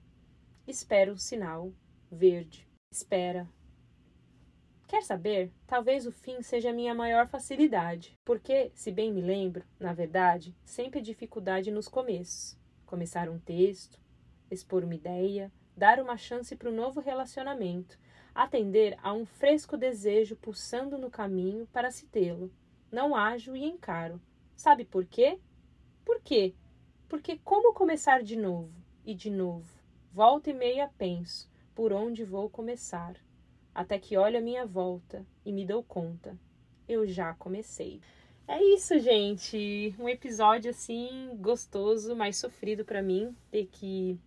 Espero 0.67 1.13
o 1.13 1.19
sinal 1.19 1.73
verde. 2.11 2.67
Espera, 2.91 3.49
Quer 4.87 5.03
saber? 5.03 5.53
Talvez 5.67 6.07
o 6.07 6.13
fim 6.13 6.41
seja 6.43 6.71
a 6.71 6.73
minha 6.73 6.95
maior 6.95 7.27
facilidade, 7.27 8.17
porque, 8.25 8.71
se 8.73 8.93
bem 8.93 9.13
me 9.13 9.21
lembro, 9.21 9.65
na 9.81 9.93
verdade, 9.93 10.55
sempre 10.65 11.01
dificuldade 11.01 11.73
nos 11.73 11.89
começos. 11.89 12.57
Começar 12.85 13.29
um 13.29 13.39
texto, 13.39 13.99
expor 14.49 14.85
uma 14.85 14.95
ideia, 14.95 15.51
dar 15.77 15.99
uma 15.99 16.17
chance 16.17 16.55
para 16.55 16.71
o 16.71 16.73
novo 16.73 17.01
relacionamento, 17.01 17.99
atender 18.33 18.97
a 19.03 19.13
um 19.13 19.27
fresco 19.27 19.77
desejo 19.77 20.37
pulsando 20.37 20.97
no 20.97 21.11
caminho 21.11 21.67
para 21.73 21.91
se 21.91 22.07
tê-lo. 22.07 22.53
Não 22.91 23.17
ajo 23.17 23.57
e 23.57 23.65
encaro. 23.65 24.21
Sabe 24.55 24.85
por 24.85 25.05
quê? 25.05 25.41
Por 26.05 26.21
quê? 26.21 26.55
Porque 27.09 27.39
como 27.39 27.75
começar 27.75 28.23
de 28.23 28.37
novo 28.37 28.73
e 29.05 29.17
de 29.17 29.31
novo? 29.31 29.75
Volta 30.13 30.51
e 30.51 30.55
meia 30.55 30.89
penso, 30.97 31.51
por 31.75 31.93
onde 31.93 32.23
vou 32.23 32.49
começar? 32.49 33.26
Até 33.77 33.99
que 33.99 34.17
olho 34.17 34.39
a 34.39 34.41
minha 34.41 34.65
volta 34.65 35.23
e 35.45 35.53
me 35.53 35.63
dou 35.67 35.83
conta. 35.83 36.35
Eu 36.89 37.07
já 37.07 37.35
comecei. 37.35 38.01
É 38.49 38.63
isso, 38.63 38.99
gente. 38.99 39.95
Um 39.99 40.09
episódio 40.09 40.71
assim 40.71 41.37
gostoso, 41.39 42.17
mas 42.17 42.39
sofrido 42.39 42.87
para 42.87 43.03
mim 43.03 43.37
ter 43.51 43.69
que 43.71 44.19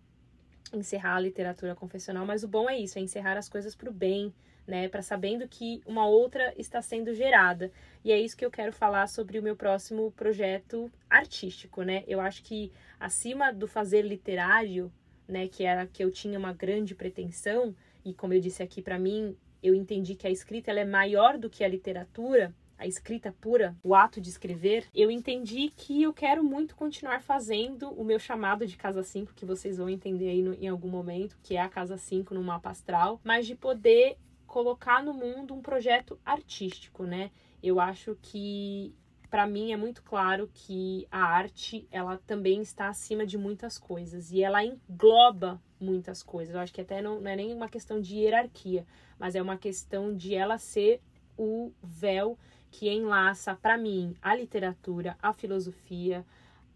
encerrar 0.72 1.16
a 1.16 1.20
literatura 1.20 1.74
confessional, 1.74 2.24
mas 2.24 2.44
o 2.44 2.48
bom 2.48 2.70
é 2.70 2.78
isso, 2.78 2.96
é 2.96 3.02
encerrar 3.02 3.36
as 3.36 3.48
coisas 3.48 3.74
pro 3.74 3.90
bem, 3.90 4.32
né, 4.68 4.88
para 4.88 5.02
sabendo 5.02 5.48
que 5.48 5.82
uma 5.84 6.06
outra 6.06 6.54
está 6.56 6.80
sendo 6.80 7.12
gerada. 7.12 7.72
E 8.04 8.12
é 8.12 8.20
isso 8.20 8.36
que 8.36 8.44
eu 8.44 8.52
quero 8.52 8.72
falar 8.72 9.08
sobre 9.08 9.36
o 9.36 9.42
meu 9.42 9.56
próximo 9.56 10.12
projeto 10.12 10.88
artístico, 11.08 11.82
né? 11.82 12.04
Eu 12.06 12.20
acho 12.20 12.44
que 12.44 12.70
acima 13.00 13.52
do 13.52 13.66
fazer 13.66 14.02
literário, 14.02 14.92
né, 15.26 15.48
que 15.48 15.64
era 15.64 15.88
que 15.88 16.04
eu 16.04 16.10
tinha 16.12 16.38
uma 16.38 16.52
grande 16.52 16.94
pretensão, 16.94 17.74
e 18.04 18.14
como 18.14 18.34
eu 18.34 18.40
disse 18.40 18.62
aqui 18.62 18.82
para 18.82 18.98
mim, 18.98 19.36
eu 19.62 19.74
entendi 19.74 20.14
que 20.14 20.26
a 20.26 20.30
escrita 20.30 20.70
ela 20.70 20.80
é 20.80 20.84
maior 20.84 21.36
do 21.38 21.50
que 21.50 21.62
a 21.62 21.68
literatura, 21.68 22.54
a 22.78 22.86
escrita 22.86 23.34
pura, 23.40 23.76
o 23.82 23.94
ato 23.94 24.20
de 24.20 24.30
escrever, 24.30 24.86
eu 24.94 25.10
entendi 25.10 25.70
que 25.76 26.02
eu 26.02 26.14
quero 26.14 26.42
muito 26.42 26.74
continuar 26.74 27.22
fazendo 27.22 27.90
o 27.90 28.02
meu 28.02 28.18
chamado 28.18 28.66
de 28.66 28.76
casa 28.76 29.02
5, 29.02 29.34
que 29.34 29.44
vocês 29.44 29.76
vão 29.76 29.88
entender 29.88 30.30
aí 30.30 30.42
no, 30.42 30.54
em 30.54 30.66
algum 30.66 30.88
momento, 30.88 31.38
que 31.42 31.56
é 31.56 31.60
a 31.60 31.68
casa 31.68 31.98
5 31.98 32.32
no 32.32 32.42
mapa 32.42 32.70
astral, 32.70 33.20
mas 33.22 33.46
de 33.46 33.54
poder 33.54 34.16
colocar 34.46 35.02
no 35.02 35.12
mundo 35.12 35.54
um 35.54 35.60
projeto 35.60 36.18
artístico, 36.24 37.04
né? 37.04 37.30
Eu 37.62 37.78
acho 37.78 38.16
que 38.22 38.94
para 39.30 39.46
mim 39.46 39.72
é 39.72 39.76
muito 39.76 40.02
claro 40.02 40.50
que 40.52 41.06
a 41.10 41.22
arte 41.22 41.86
ela 41.90 42.18
também 42.26 42.60
está 42.60 42.88
acima 42.88 43.24
de 43.24 43.38
muitas 43.38 43.78
coisas 43.78 44.32
e 44.32 44.42
ela 44.42 44.64
engloba 44.64 45.62
muitas 45.80 46.22
coisas. 46.22 46.54
Eu 46.54 46.60
acho 46.60 46.72
que 46.72 46.80
até 46.80 47.00
não, 47.00 47.20
não 47.20 47.30
é 47.30 47.36
nem 47.36 47.54
uma 47.54 47.68
questão 47.68 48.00
de 48.00 48.16
hierarquia, 48.16 48.84
mas 49.18 49.36
é 49.36 49.40
uma 49.40 49.56
questão 49.56 50.14
de 50.14 50.34
ela 50.34 50.58
ser 50.58 51.00
o 51.38 51.72
véu 51.82 52.36
que 52.70 52.88
enlaça 52.88 53.54
para 53.54 53.78
mim 53.78 54.14
a 54.20 54.34
literatura, 54.34 55.16
a 55.22 55.32
filosofia, 55.32 56.26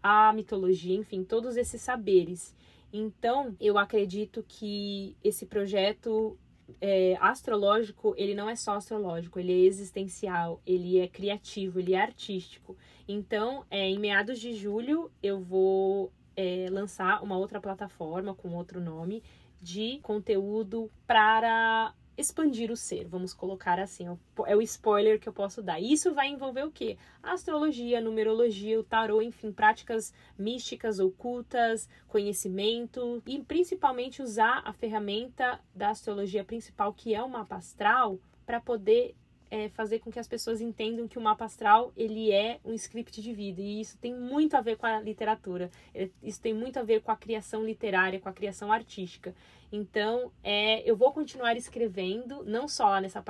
a 0.01 0.31
mitologia, 0.33 0.95
enfim, 0.95 1.23
todos 1.23 1.57
esses 1.57 1.81
saberes. 1.81 2.55
Então, 2.91 3.55
eu 3.59 3.77
acredito 3.77 4.45
que 4.47 5.17
esse 5.21 5.45
projeto 5.45 6.37
é, 6.81 7.17
astrológico, 7.19 8.13
ele 8.17 8.33
não 8.35 8.49
é 8.49 8.55
só 8.55 8.75
astrológico, 8.75 9.39
ele 9.39 9.51
é 9.51 9.65
existencial, 9.65 10.61
ele 10.65 10.99
é 10.99 11.07
criativo, 11.07 11.79
ele 11.79 11.93
é 11.93 12.01
artístico. 12.01 12.75
Então, 13.07 13.65
é, 13.69 13.89
em 13.89 13.99
meados 13.99 14.39
de 14.39 14.53
julho, 14.53 15.11
eu 15.21 15.39
vou 15.39 16.11
é, 16.35 16.67
lançar 16.69 17.23
uma 17.23 17.37
outra 17.37 17.61
plataforma 17.61 18.33
com 18.33 18.55
outro 18.55 18.79
nome 18.79 19.23
de 19.61 19.99
conteúdo 20.01 20.91
para 21.07 21.93
expandir 22.17 22.71
o 22.71 22.75
ser, 22.75 23.07
vamos 23.07 23.33
colocar 23.33 23.79
assim, 23.79 24.05
é 24.45 24.55
o 24.55 24.61
spoiler 24.61 25.19
que 25.19 25.27
eu 25.27 25.33
posso 25.33 25.61
dar. 25.61 25.79
Isso 25.79 26.13
vai 26.13 26.27
envolver 26.27 26.63
o 26.63 26.71
quê? 26.71 26.97
A 27.21 27.33
astrologia, 27.33 28.01
numerologia, 28.01 28.79
o 28.79 28.83
tarô, 28.83 29.21
enfim, 29.21 29.51
práticas 29.51 30.13
místicas, 30.37 30.99
ocultas, 30.99 31.89
conhecimento 32.07 33.21
e 33.25 33.39
principalmente 33.39 34.21
usar 34.21 34.61
a 34.65 34.73
ferramenta 34.73 35.59
da 35.73 35.89
astrologia 35.89 36.43
principal, 36.43 36.93
que 36.93 37.13
é 37.13 37.21
o 37.21 37.29
mapa 37.29 37.55
astral, 37.55 38.19
para 38.45 38.61
poder 38.61 39.15
é, 39.49 39.69
fazer 39.69 39.99
com 39.99 40.11
que 40.11 40.19
as 40.19 40.27
pessoas 40.27 40.61
entendam 40.61 41.07
que 41.07 41.17
o 41.17 41.21
mapa 41.21 41.45
astral 41.45 41.91
ele 41.95 42.31
é 42.31 42.59
um 42.63 42.73
script 42.73 43.21
de 43.21 43.33
vida 43.33 43.61
e 43.61 43.81
isso 43.81 43.97
tem 43.97 44.13
muito 44.13 44.55
a 44.55 44.61
ver 44.61 44.77
com 44.77 44.85
a 44.85 44.99
literatura, 44.99 45.69
é, 45.93 46.09
isso 46.21 46.41
tem 46.41 46.53
muito 46.53 46.77
a 46.79 46.83
ver 46.83 47.01
com 47.01 47.11
a 47.11 47.15
criação 47.15 47.63
literária, 47.63 48.19
com 48.19 48.29
a 48.29 48.33
criação 48.33 48.71
artística. 48.71 49.35
Então, 49.71 50.31
é, 50.43 50.89
eu 50.89 50.95
vou 50.95 51.11
continuar 51.11 51.57
escrevendo, 51.57 52.43
não 52.45 52.67
só 52.67 52.99
nessa 52.99 53.23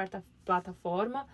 plataforma, 0.43 1.27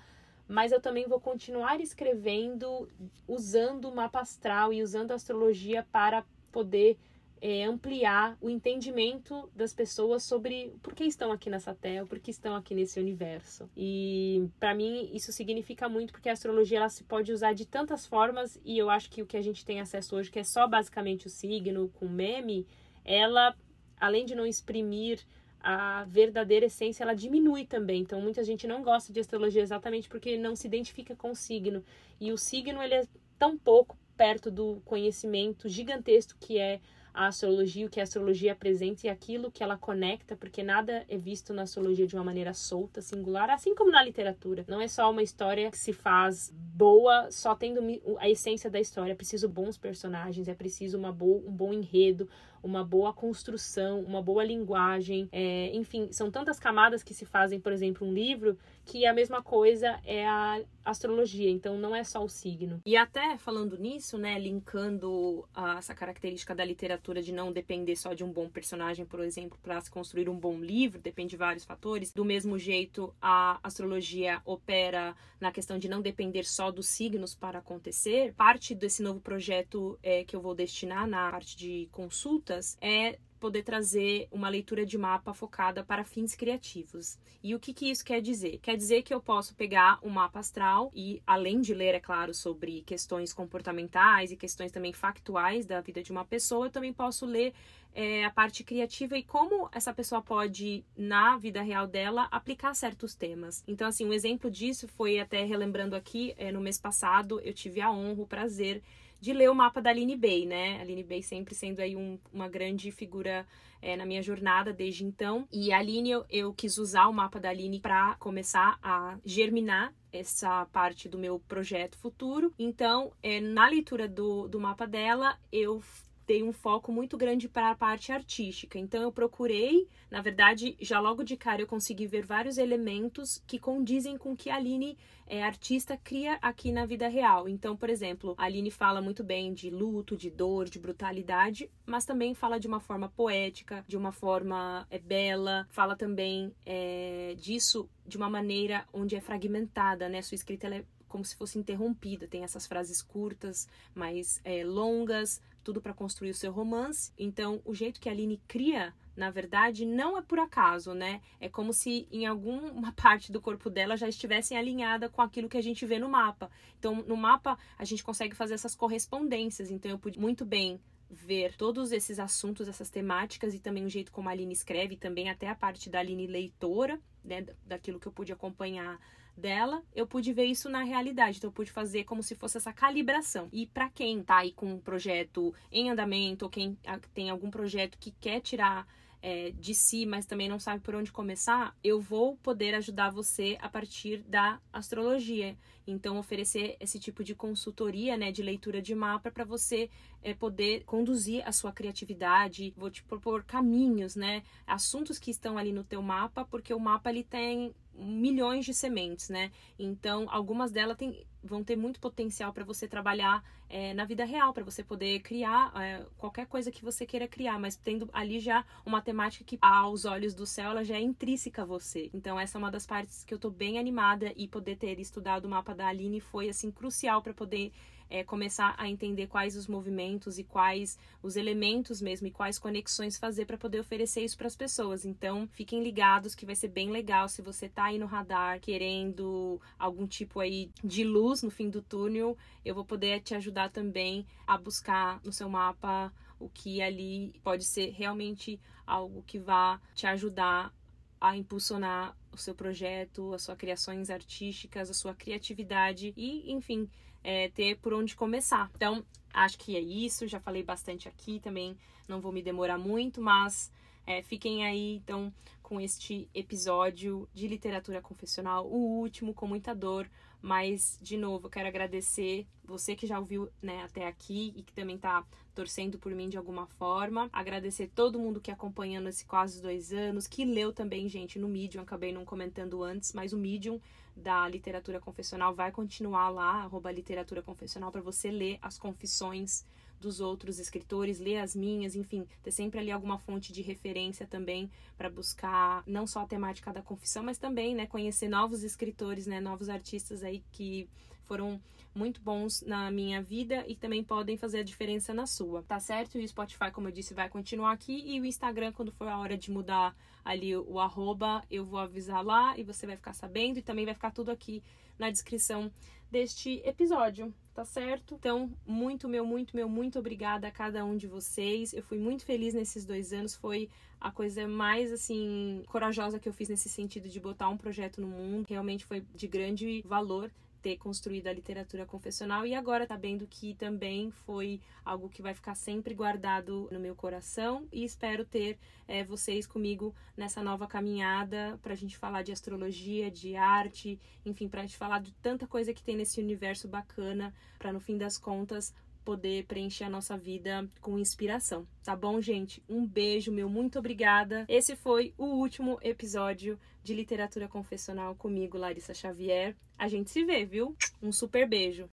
mas 0.47 0.71
eu 0.71 0.81
também 0.81 1.07
vou 1.07 1.19
continuar 1.19 1.79
escrevendo 1.79 2.89
usando 3.27 3.85
o 3.85 3.95
mapa 3.95 4.19
astral 4.19 4.73
e 4.73 4.83
usando 4.83 5.11
a 5.11 5.15
astrologia 5.15 5.85
para 5.91 6.25
poder 6.51 6.97
é, 7.41 7.63
ampliar 7.63 8.37
o 8.39 8.49
entendimento 8.49 9.49
das 9.55 9.73
pessoas 9.73 10.23
sobre 10.23 10.73
por 10.83 10.93
que 10.93 11.03
estão 11.03 11.31
aqui 11.31 11.49
nessa 11.49 11.73
Terra, 11.73 12.05
por 12.05 12.19
que 12.19 12.29
estão 12.29 12.55
aqui 12.55 12.75
nesse 12.75 12.99
universo. 12.99 13.67
E 13.75 14.47
para 14.59 14.75
mim 14.75 15.09
isso 15.11 15.31
significa 15.31 15.89
muito 15.89 16.13
porque 16.13 16.29
a 16.29 16.33
astrologia 16.33 16.77
ela 16.77 16.89
se 16.89 17.03
pode 17.03 17.31
usar 17.31 17.53
de 17.53 17.65
tantas 17.65 18.05
formas 18.05 18.59
e 18.63 18.77
eu 18.77 18.89
acho 18.89 19.09
que 19.09 19.23
o 19.23 19.25
que 19.25 19.35
a 19.35 19.41
gente 19.41 19.65
tem 19.65 19.81
acesso 19.81 20.15
hoje, 20.15 20.29
que 20.29 20.39
é 20.39 20.43
só 20.43 20.67
basicamente 20.67 21.25
o 21.25 21.29
signo 21.29 21.89
com 21.95 22.07
meme, 22.07 22.67
ela 23.03 23.55
além 23.99 24.25
de 24.25 24.35
não 24.35 24.45
exprimir 24.45 25.19
a 25.63 26.05
verdadeira 26.05 26.65
essência, 26.65 27.03
ela 27.03 27.13
diminui 27.13 27.65
também. 27.65 28.01
Então, 28.01 28.19
muita 28.19 28.43
gente 28.43 28.65
não 28.65 28.81
gosta 28.81 29.13
de 29.13 29.19
astrologia 29.19 29.61
exatamente 29.61 30.09
porque 30.09 30.35
não 30.37 30.55
se 30.55 30.65
identifica 30.65 31.15
com 31.15 31.31
o 31.31 31.35
signo. 31.35 31.83
E 32.19 32.31
o 32.31 32.37
signo, 32.37 32.81
ele 32.81 32.95
é 32.95 33.07
tão 33.37 33.55
pouco 33.55 33.95
perto 34.17 34.49
do 34.49 34.81
conhecimento 34.83 35.69
gigantesco 35.69 36.37
que 36.39 36.57
é 36.57 36.79
a 37.13 37.27
astrologia, 37.27 37.85
o 37.85 37.89
que 37.89 37.99
a 37.99 38.03
astrologia 38.03 38.53
apresenta 38.53 39.07
e 39.07 39.09
aquilo 39.09 39.51
que 39.51 39.63
ela 39.63 39.77
conecta, 39.77 40.35
porque 40.35 40.63
nada 40.63 41.05
é 41.09 41.17
visto 41.17 41.53
na 41.53 41.63
astrologia 41.63 42.07
de 42.07 42.15
uma 42.15 42.23
maneira 42.23 42.53
solta, 42.53 43.01
singular, 43.01 43.49
assim 43.49 43.75
como 43.75 43.91
na 43.91 44.03
literatura. 44.03 44.65
Não 44.67 44.81
é 44.81 44.87
só 44.87 45.09
uma 45.11 45.21
história 45.21 45.69
que 45.69 45.77
se 45.77 45.93
faz 45.93 46.51
boa 46.55 47.29
só 47.31 47.55
tendo 47.55 47.81
a 48.19 48.29
essência 48.29 48.69
da 48.69 48.79
história. 48.79 49.11
É 49.11 49.15
preciso 49.15 49.49
bons 49.49 49.77
personagens, 49.77 50.47
é 50.47 50.53
preciso 50.53 50.97
uma 50.97 51.11
boa, 51.11 51.37
um 51.47 51.51
bom 51.51 51.73
enredo, 51.73 52.29
uma 52.63 52.83
boa 52.83 53.13
construção, 53.13 54.01
uma 54.01 54.21
boa 54.21 54.43
linguagem, 54.43 55.27
é, 55.31 55.71
enfim, 55.75 56.11
são 56.11 56.29
tantas 56.29 56.59
camadas 56.59 57.03
que 57.03 57.13
se 57.13 57.25
fazem, 57.25 57.59
por 57.59 57.71
exemplo, 57.71 58.07
um 58.07 58.13
livro, 58.13 58.57
que 58.85 59.05
a 59.05 59.13
mesma 59.13 59.41
coisa 59.41 59.99
é 60.05 60.27
a 60.27 60.61
astrologia, 60.83 61.49
então 61.49 61.77
não 61.77 61.95
é 61.95 62.03
só 62.03 62.23
o 62.23 62.29
signo. 62.29 62.81
E 62.85 62.97
até 62.97 63.37
falando 63.37 63.77
nisso, 63.77 64.17
né, 64.17 64.37
linkando 64.39 65.47
a, 65.53 65.77
essa 65.77 65.93
característica 65.93 66.55
da 66.55 66.65
literatura 66.65 67.21
de 67.21 67.31
não 67.31 67.51
depender 67.51 67.95
só 67.95 68.13
de 68.13 68.23
um 68.23 68.31
bom 68.31 68.49
personagem, 68.49 69.05
por 69.05 69.19
exemplo, 69.19 69.57
para 69.61 69.79
se 69.79 69.91
construir 69.91 70.27
um 70.27 70.37
bom 70.37 70.59
livro, 70.59 70.99
depende 70.99 71.31
de 71.31 71.37
vários 71.37 71.63
fatores. 71.63 72.11
Do 72.11 72.25
mesmo 72.25 72.57
jeito, 72.57 73.13
a 73.21 73.59
astrologia 73.63 74.41
opera 74.43 75.15
na 75.39 75.51
questão 75.51 75.77
de 75.77 75.87
não 75.87 76.01
depender 76.01 76.43
só 76.43 76.71
dos 76.71 76.87
signos 76.87 77.35
para 77.35 77.59
acontecer. 77.59 78.33
Parte 78.33 78.75
desse 78.75 79.01
novo 79.01 79.19
projeto 79.19 79.97
é, 80.01 80.23
que 80.23 80.35
eu 80.35 80.41
vou 80.41 80.55
destinar 80.55 81.07
na 81.07 81.31
parte 81.31 81.55
de 81.55 81.87
consulta 81.91 82.50
é 82.81 83.17
poder 83.41 83.63
trazer 83.63 84.27
uma 84.31 84.47
leitura 84.47 84.85
de 84.85 84.97
mapa 84.99 85.33
focada 85.33 85.83
para 85.83 86.05
fins 86.05 86.35
criativos. 86.35 87.17
E 87.43 87.55
o 87.55 87.59
que, 87.59 87.73
que 87.73 87.89
isso 87.89 88.05
quer 88.05 88.21
dizer? 88.21 88.59
Quer 88.59 88.77
dizer 88.77 89.01
que 89.01 89.11
eu 89.11 89.19
posso 89.19 89.55
pegar 89.55 89.97
um 90.03 90.09
mapa 90.09 90.39
astral 90.39 90.91
e, 90.93 91.23
além 91.25 91.59
de 91.59 91.73
ler, 91.73 91.95
é 91.95 91.99
claro, 91.99 92.35
sobre 92.35 92.83
questões 92.83 93.33
comportamentais 93.33 94.31
e 94.31 94.37
questões 94.37 94.71
também 94.71 94.93
factuais 94.93 95.65
da 95.65 95.81
vida 95.81 96.03
de 96.03 96.11
uma 96.11 96.23
pessoa, 96.23 96.67
eu 96.67 96.71
também 96.71 96.93
posso 96.93 97.25
ler 97.25 97.51
é, 97.95 98.23
a 98.23 98.29
parte 98.29 98.63
criativa 98.63 99.17
e 99.17 99.23
como 99.23 99.67
essa 99.71 99.91
pessoa 99.91 100.21
pode, 100.21 100.85
na 100.95 101.35
vida 101.37 101.63
real 101.63 101.87
dela, 101.87 102.27
aplicar 102.31 102.75
certos 102.75 103.15
temas. 103.15 103.63
Então, 103.67 103.87
assim, 103.87 104.05
um 104.05 104.13
exemplo 104.13 104.51
disso 104.51 104.87
foi, 104.87 105.19
até 105.19 105.43
relembrando 105.43 105.95
aqui, 105.95 106.35
é, 106.37 106.51
no 106.51 106.61
mês 106.61 106.77
passado, 106.77 107.41
eu 107.41 107.53
tive 107.53 107.81
a 107.81 107.91
honra, 107.91 108.21
o 108.21 108.27
prazer 108.27 108.83
de 109.21 109.31
ler 109.31 109.51
o 109.51 109.55
mapa 109.55 109.79
da 109.79 109.91
Aline 109.91 110.17
Bay, 110.17 110.47
né? 110.47 110.79
A 110.79 110.81
Aline 110.81 111.03
Bay 111.03 111.21
sempre 111.21 111.53
sendo 111.53 111.79
aí 111.79 111.95
um, 111.95 112.17
uma 112.33 112.49
grande 112.49 112.91
figura 112.91 113.45
é, 113.79 113.95
na 113.95 114.03
minha 114.03 114.21
jornada 114.23 114.73
desde 114.73 115.05
então. 115.05 115.47
E 115.51 115.71
a 115.71 115.77
Aline, 115.77 116.09
eu, 116.09 116.25
eu 116.27 116.53
quis 116.53 116.79
usar 116.79 117.07
o 117.07 117.13
mapa 117.13 117.39
da 117.39 117.49
Aline 117.49 117.79
para 117.79 118.15
começar 118.15 118.79
a 118.81 119.17
germinar 119.23 119.93
essa 120.11 120.65
parte 120.73 121.07
do 121.07 121.19
meu 121.19 121.39
projeto 121.39 121.97
futuro. 121.99 122.51
Então, 122.57 123.13
é, 123.21 123.39
na 123.39 123.67
leitura 123.67 124.07
do, 124.07 124.47
do 124.47 124.59
mapa 124.59 124.87
dela, 124.87 125.37
eu 125.51 125.81
dei 126.25 126.43
um 126.43 126.53
foco 126.53 126.91
muito 126.91 127.17
grande 127.17 127.47
para 127.47 127.71
a 127.71 127.75
parte 127.75 128.11
artística. 128.11 128.77
Então 128.77 129.01
eu 129.01 129.11
procurei, 129.11 129.87
na 130.09 130.21
verdade, 130.21 130.75
já 130.79 130.99
logo 130.99 131.23
de 131.23 131.35
cara 131.35 131.61
eu 131.61 131.67
consegui 131.67 132.07
ver 132.07 132.25
vários 132.25 132.57
elementos 132.57 133.43
que 133.45 133.59
condizem 133.59 134.17
com 134.17 134.33
o 134.33 134.35
que 134.35 134.49
a 134.49 134.55
Aline, 134.55 134.97
é, 135.27 135.43
artista, 135.43 135.97
cria 135.97 136.37
aqui 136.41 136.71
na 136.71 136.85
vida 136.85 137.07
real. 137.07 137.47
Então, 137.47 137.75
por 137.75 137.89
exemplo, 137.89 138.35
a 138.37 138.45
Aline 138.45 138.71
fala 138.71 139.01
muito 139.01 139.23
bem 139.23 139.53
de 139.53 139.69
luto, 139.69 140.17
de 140.17 140.29
dor, 140.29 140.69
de 140.69 140.79
brutalidade, 140.79 141.69
mas 141.85 142.05
também 142.05 142.33
fala 142.33 142.59
de 142.59 142.67
uma 142.67 142.79
forma 142.79 143.09
poética, 143.09 143.83
de 143.87 143.97
uma 143.97 144.11
forma 144.11 144.85
é, 144.89 144.99
bela, 144.99 145.67
fala 145.69 145.95
também 145.95 146.53
é, 146.65 147.35
disso 147.37 147.89
de 148.05 148.17
uma 148.17 148.29
maneira 148.29 148.85
onde 148.91 149.15
é 149.15 149.21
fragmentada, 149.21 150.09
né? 150.09 150.21
Sua 150.21 150.35
escrita 150.35 150.67
é 150.67 150.83
como 151.11 151.25
se 151.25 151.35
fosse 151.35 151.59
interrompida, 151.59 152.25
tem 152.25 152.43
essas 152.43 152.65
frases 152.65 153.01
curtas, 153.01 153.67
mais 153.93 154.39
é, 154.45 154.63
longas, 154.63 155.41
tudo 155.63 155.81
para 155.81 155.93
construir 155.93 156.31
o 156.31 156.35
seu 156.35 156.51
romance. 156.51 157.11
Então, 157.17 157.61
o 157.65 157.73
jeito 157.73 157.99
que 157.99 158.09
a 158.09 158.11
Aline 158.11 158.41
cria, 158.47 158.93
na 159.15 159.29
verdade, 159.29 159.85
não 159.85 160.17
é 160.17 160.21
por 160.21 160.39
acaso, 160.39 160.93
né? 160.93 161.21
É 161.39 161.47
como 161.47 161.73
se 161.73 162.07
em 162.11 162.25
alguma 162.25 162.91
parte 162.93 163.31
do 163.31 163.41
corpo 163.41 163.69
dela 163.69 163.97
já 163.97 164.07
estivessem 164.07 164.57
alinhada 164.57 165.09
com 165.09 165.21
aquilo 165.21 165.49
que 165.49 165.57
a 165.57 165.61
gente 165.61 165.85
vê 165.85 165.99
no 165.99 166.09
mapa. 166.09 166.49
Então, 166.77 166.95
no 167.07 167.15
mapa, 167.15 167.57
a 167.77 167.85
gente 167.85 168.03
consegue 168.03 168.35
fazer 168.35 168.53
essas 168.53 168.75
correspondências. 168.75 169.69
Então, 169.69 169.91
eu 169.91 169.99
pude 169.99 170.19
muito 170.19 170.45
bem 170.45 170.79
ver 171.09 171.55
todos 171.57 171.91
esses 171.91 172.19
assuntos, 172.19 172.69
essas 172.69 172.89
temáticas 172.89 173.53
e 173.53 173.59
também 173.59 173.85
o 173.85 173.89
jeito 173.89 174.11
como 174.11 174.29
a 174.29 174.31
Aline 174.31 174.53
escreve, 174.53 174.95
também 174.95 175.29
até 175.29 175.49
a 175.49 175.55
parte 175.55 175.89
da 175.89 175.99
Aline 175.99 176.25
leitora, 176.25 176.99
né, 177.23 177.45
daquilo 177.65 177.99
que 177.99 178.07
eu 178.07 178.11
pude 178.13 178.31
acompanhar 178.31 178.97
dela, 179.35 179.83
eu 179.95 180.05
pude 180.05 180.33
ver 180.33 180.45
isso 180.45 180.69
na 180.69 180.83
realidade. 180.83 181.37
Então, 181.37 181.49
eu 181.49 181.53
pude 181.53 181.71
fazer 181.71 182.03
como 182.03 182.21
se 182.23 182.35
fosse 182.35 182.57
essa 182.57 182.73
calibração. 182.73 183.49
E 183.51 183.65
para 183.65 183.89
quem 183.89 184.23
tá 184.23 184.37
aí 184.37 184.51
com 184.51 184.73
um 184.73 184.79
projeto 184.79 185.53
em 185.71 185.89
andamento, 185.89 186.45
ou 186.45 186.51
quem 186.51 186.77
tem 187.13 187.29
algum 187.29 187.49
projeto 187.49 187.97
que 187.97 188.11
quer 188.11 188.41
tirar 188.41 188.87
é, 189.21 189.51
de 189.51 189.75
si, 189.75 190.05
mas 190.05 190.25
também 190.25 190.49
não 190.49 190.59
sabe 190.59 190.81
por 190.81 190.95
onde 190.95 191.11
começar, 191.11 191.75
eu 191.83 192.01
vou 192.01 192.35
poder 192.37 192.73
ajudar 192.75 193.11
você 193.11 193.57
a 193.61 193.69
partir 193.69 194.23
da 194.23 194.59
astrologia. 194.73 195.55
Então, 195.85 196.17
oferecer 196.17 196.75
esse 196.79 196.99
tipo 196.99 197.23
de 197.23 197.35
consultoria, 197.35 198.17
né, 198.17 198.31
de 198.31 198.41
leitura 198.41 198.81
de 198.81 198.95
mapa 198.95 199.29
para 199.29 199.43
você 199.43 199.89
é, 200.23 200.33
poder 200.33 200.83
conduzir 200.85 201.47
a 201.47 201.51
sua 201.51 201.71
criatividade. 201.71 202.73
Vou 202.75 202.89
te 202.89 203.03
propor 203.03 203.43
caminhos, 203.43 204.15
né, 204.15 204.43
assuntos 204.65 205.19
que 205.19 205.31
estão 205.31 205.57
ali 205.57 205.71
no 205.71 205.83
teu 205.83 206.01
mapa, 206.01 206.45
porque 206.45 206.73
o 206.73 206.79
mapa 206.79 207.09
ele 207.09 207.23
tem 207.23 207.73
milhões 207.93 208.65
de 208.65 208.73
sementes, 208.73 209.29
né? 209.29 209.51
Então, 209.77 210.27
algumas 210.29 210.71
delas 210.71 210.97
tem, 210.97 211.25
vão 211.43 211.63
ter 211.63 211.75
muito 211.75 211.99
potencial 211.99 212.53
para 212.53 212.63
você 212.63 212.87
trabalhar 212.87 213.43
é, 213.69 213.93
na 213.93 214.05
vida 214.05 214.25
real, 214.25 214.53
para 214.53 214.63
você 214.63 214.83
poder 214.83 215.19
criar 215.21 215.71
é, 215.81 216.05
qualquer 216.17 216.45
coisa 216.45 216.71
que 216.71 216.83
você 216.83 217.05
queira 217.05 217.27
criar, 217.27 217.59
mas 217.59 217.75
tendo 217.75 218.09
ali 218.11 218.39
já 218.39 218.65
uma 218.85 219.01
temática 219.01 219.43
que, 219.45 219.57
aos 219.61 220.05
olhos 220.05 220.33
do 220.33 220.45
céu, 220.45 220.71
ela 220.71 220.83
já 220.83 220.95
é 220.95 221.01
intrínseca 221.01 221.61
a 221.61 221.65
você. 221.65 222.09
Então, 222.13 222.39
essa 222.39 222.57
é 222.57 222.59
uma 222.59 222.71
das 222.71 222.85
partes 222.85 223.23
que 223.23 223.33
eu 223.33 223.39
tô 223.39 223.49
bem 223.49 223.79
animada 223.79 224.33
e 224.35 224.47
poder 224.47 224.77
ter 224.77 224.99
estudado 224.99 225.45
o 225.45 225.49
mapa 225.49 225.73
da 225.73 225.87
Aline 225.87 226.19
foi, 226.19 226.49
assim, 226.49 226.71
crucial 226.71 227.21
para 227.21 227.33
poder 227.33 227.71
é, 228.11 228.25
começar 228.25 228.75
a 228.77 228.89
entender 228.89 229.27
quais 229.27 229.55
os 229.55 229.67
movimentos 229.67 230.37
e 230.37 230.43
quais 230.43 230.99
os 231.23 231.37
elementos 231.37 232.01
mesmo 232.01 232.27
e 232.27 232.31
quais 232.31 232.59
conexões 232.59 233.17
fazer 233.17 233.45
para 233.45 233.57
poder 233.57 233.79
oferecer 233.79 234.21
isso 234.21 234.37
para 234.37 234.47
as 234.47 234.55
pessoas. 234.55 235.05
Então, 235.05 235.47
fiquem 235.53 235.81
ligados 235.81 236.35
que 236.35 236.45
vai 236.45 236.53
ser 236.53 236.67
bem 236.67 236.91
legal 236.91 237.29
se 237.29 237.41
você 237.41 237.69
tá 237.69 237.85
aí 237.85 237.97
no 237.97 238.05
radar 238.05 238.59
querendo 238.59 239.61
algum 239.79 240.05
tipo 240.05 240.41
aí 240.41 240.69
de 240.83 241.05
luz 241.05 241.41
no 241.41 241.49
fim 241.49 241.69
do 241.69 241.81
túnel, 241.81 242.37
eu 242.65 242.75
vou 242.75 242.83
poder 242.83 243.21
te 243.21 243.33
ajudar 243.33 243.69
também 243.69 244.27
a 244.45 244.57
buscar 244.57 245.21
no 245.23 245.31
seu 245.31 245.49
mapa 245.49 246.13
o 246.37 246.49
que 246.49 246.81
ali 246.81 247.33
pode 247.41 247.63
ser 247.63 247.91
realmente 247.91 248.59
algo 248.85 249.23
que 249.23 249.39
vá 249.39 249.79
te 249.95 250.05
ajudar 250.05 250.73
a 251.19 251.37
impulsionar 251.37 252.17
o 252.31 252.37
seu 252.37 252.55
projeto, 252.55 253.33
as 253.33 253.43
suas 253.43 253.57
criações 253.57 254.09
artísticas, 254.09 254.89
a 254.89 254.93
sua 254.93 255.13
criatividade 255.13 256.13
e, 256.17 256.51
enfim, 256.51 256.89
é, 257.23 257.49
ter 257.49 257.77
por 257.77 257.93
onde 257.93 258.15
começar. 258.15 258.69
Então, 258.75 259.03
acho 259.33 259.57
que 259.57 259.75
é 259.75 259.79
isso. 259.79 260.27
Já 260.27 260.39
falei 260.39 260.63
bastante 260.63 261.07
aqui 261.07 261.39
também, 261.39 261.77
não 262.07 262.19
vou 262.19 262.31
me 262.31 262.41
demorar 262.41 262.77
muito, 262.77 263.21
mas 263.21 263.71
é, 264.05 264.21
fiquem 264.21 264.65
aí 264.65 264.95
então 264.95 265.33
com 265.71 265.79
este 265.79 266.29
episódio 266.33 267.29
de 267.33 267.47
literatura 267.47 268.01
confessional, 268.01 268.67
o 268.67 268.99
último 268.99 269.33
com 269.33 269.47
muita 269.47 269.73
dor, 269.73 270.05
mas 270.41 270.99
de 271.01 271.15
novo, 271.15 271.45
eu 271.45 271.49
quero 271.49 271.69
agradecer 271.69 272.45
você 272.65 272.93
que 272.93 273.07
já 273.07 273.17
ouviu 273.17 273.47
né, 273.61 273.81
até 273.81 274.05
aqui 274.05 274.51
e 274.53 274.63
que 274.63 274.73
também 274.73 274.97
está 274.97 275.23
torcendo 275.55 275.97
por 275.97 276.13
mim 276.13 276.27
de 276.27 276.37
alguma 276.37 276.67
forma. 276.67 277.29
Agradecer 277.31 277.87
todo 277.87 278.19
mundo 278.19 278.41
que 278.41 278.51
acompanhando 278.51 279.07
esse 279.07 279.23
quase 279.23 279.61
dois 279.61 279.93
anos, 279.93 280.27
que 280.27 280.43
leu 280.43 280.73
também, 280.73 281.07
gente, 281.07 281.39
no 281.39 281.47
Medium, 281.47 281.83
acabei 281.83 282.11
não 282.11 282.25
comentando 282.25 282.83
antes, 282.83 283.13
mas 283.13 283.31
o 283.31 283.37
Medium 283.37 283.79
da 284.13 284.45
literatura 284.49 284.99
confessional 284.99 285.55
vai 285.55 285.71
continuar 285.71 286.27
lá, 286.27 286.63
arroba 286.63 286.91
literatura 286.91 287.41
confessional, 287.41 287.93
para 287.93 288.01
você 288.01 288.29
ler 288.29 288.59
as 288.61 288.77
confissões 288.77 289.63
dos 290.01 290.19
outros 290.19 290.59
escritores, 290.59 291.19
ler 291.19 291.37
as 291.37 291.55
minhas, 291.55 291.95
enfim, 291.95 292.27
ter 292.43 292.51
sempre 292.51 292.79
ali 292.79 292.91
alguma 292.91 293.19
fonte 293.19 293.53
de 293.53 293.61
referência 293.61 294.25
também 294.25 294.69
para 294.97 295.09
buscar 295.09 295.83
não 295.85 296.07
só 296.07 296.21
a 296.21 296.27
temática 296.27 296.73
da 296.73 296.81
confissão, 296.81 297.23
mas 297.23 297.37
também, 297.37 297.75
né, 297.75 297.85
conhecer 297.85 298.27
novos 298.27 298.63
escritores, 298.63 299.27
né, 299.27 299.39
novos 299.39 299.69
artistas 299.69 300.23
aí 300.23 300.43
que 300.51 300.89
foram 301.31 301.61
muito 301.95 302.21
bons 302.21 302.61
na 302.61 302.91
minha 302.91 303.21
vida 303.21 303.63
e 303.65 303.73
também 303.73 304.03
podem 304.03 304.35
fazer 304.35 304.59
a 304.59 304.63
diferença 304.63 305.13
na 305.13 305.25
sua, 305.25 305.63
tá 305.63 305.79
certo? 305.79 306.19
E 306.19 306.25
o 306.25 306.27
Spotify, 306.27 306.69
como 306.73 306.89
eu 306.89 306.91
disse, 306.91 307.13
vai 307.13 307.29
continuar 307.29 307.71
aqui 307.71 308.03
e 308.05 308.19
o 308.19 308.25
Instagram, 308.25 308.73
quando 308.73 308.91
for 308.91 309.07
a 309.07 309.17
hora 309.17 309.37
de 309.37 309.49
mudar 309.49 309.95
ali 310.25 310.53
o 310.57 310.77
arroba, 310.77 311.41
eu 311.49 311.63
vou 311.63 311.79
avisar 311.79 312.21
lá 312.21 312.57
e 312.57 312.63
você 312.63 312.85
vai 312.85 312.97
ficar 312.97 313.13
sabendo 313.13 313.59
e 313.59 313.61
também 313.61 313.85
vai 313.85 313.93
ficar 313.93 314.11
tudo 314.11 314.29
aqui 314.29 314.61
na 314.99 315.09
descrição 315.09 315.71
deste 316.11 316.61
episódio, 316.65 317.33
tá 317.53 317.63
certo? 317.63 318.13
Então, 318.13 318.51
muito, 318.67 319.07
meu, 319.07 319.25
muito, 319.25 319.55
meu, 319.55 319.69
muito 319.69 319.97
obrigada 319.99 320.49
a 320.49 320.51
cada 320.51 320.83
um 320.83 320.97
de 320.97 321.07
vocês. 321.07 321.71
Eu 321.71 321.81
fui 321.81 321.97
muito 321.97 322.25
feliz 322.25 322.53
nesses 322.53 322.85
dois 322.85 323.13
anos, 323.13 323.35
foi 323.35 323.69
a 324.01 324.11
coisa 324.11 324.45
mais, 324.49 324.91
assim, 324.91 325.63
corajosa 325.67 326.19
que 326.19 326.27
eu 326.27 326.33
fiz 326.33 326.49
nesse 326.49 326.67
sentido 326.67 327.07
de 327.07 327.21
botar 327.21 327.47
um 327.47 327.55
projeto 327.55 328.01
no 328.01 328.07
mundo. 328.07 328.47
Realmente 328.49 328.83
foi 328.83 328.99
de 329.15 329.27
grande 329.29 329.81
valor 329.83 330.29
ter 330.61 330.77
construído 330.77 331.27
a 331.27 331.33
literatura 331.33 331.85
confessional 331.85 332.45
e 332.45 332.53
agora 332.53 332.85
sabendo 332.85 333.25
que 333.27 333.53
também 333.55 334.11
foi 334.11 334.61
algo 334.85 335.09
que 335.09 335.21
vai 335.21 335.33
ficar 335.33 335.55
sempre 335.55 335.93
guardado 335.93 336.67
no 336.71 336.79
meu 336.79 336.95
coração 336.95 337.67
e 337.71 337.83
espero 337.83 338.23
ter 338.23 338.57
é, 338.87 339.03
vocês 339.03 339.47
comigo 339.47 339.93
nessa 340.15 340.43
nova 340.43 340.67
caminhada 340.67 341.59
para 341.61 341.73
a 341.73 341.75
gente 341.75 341.97
falar 341.97 342.21
de 342.21 342.31
astrologia, 342.31 343.09
de 343.09 343.35
arte, 343.35 343.99
enfim, 344.25 344.47
para 344.47 344.61
a 344.61 344.65
gente 344.65 344.77
falar 344.77 344.99
de 345.01 345.11
tanta 345.13 345.47
coisa 345.47 345.73
que 345.73 345.83
tem 345.83 345.95
nesse 345.95 346.19
universo 346.21 346.67
bacana, 346.67 347.33
para 347.57 347.73
no 347.73 347.79
fim 347.79 347.97
das 347.97 348.17
contas 348.17 348.73
poder 349.03 349.45
preencher 349.45 349.83
a 349.83 349.89
nossa 349.89 350.17
vida 350.17 350.67
com 350.79 350.97
inspiração. 350.97 351.67
Tá 351.83 351.95
bom, 351.95 352.21
gente? 352.21 352.63
Um 352.69 352.85
beijo, 352.87 353.31
meu 353.31 353.49
muito 353.49 353.77
obrigada. 353.77 354.45
Esse 354.47 354.75
foi 354.75 355.13
o 355.17 355.25
último 355.25 355.77
episódio 355.81 356.57
de 356.83 356.93
Literatura 356.93 357.47
Confessional 357.47 358.15
comigo, 358.15 358.57
Larissa 358.57 358.93
Xavier. 358.93 359.55
A 359.77 359.87
gente 359.87 360.09
se 360.09 360.23
vê, 360.23 360.45
viu? 360.45 360.75
Um 361.01 361.11
super 361.11 361.47
beijo. 361.47 361.89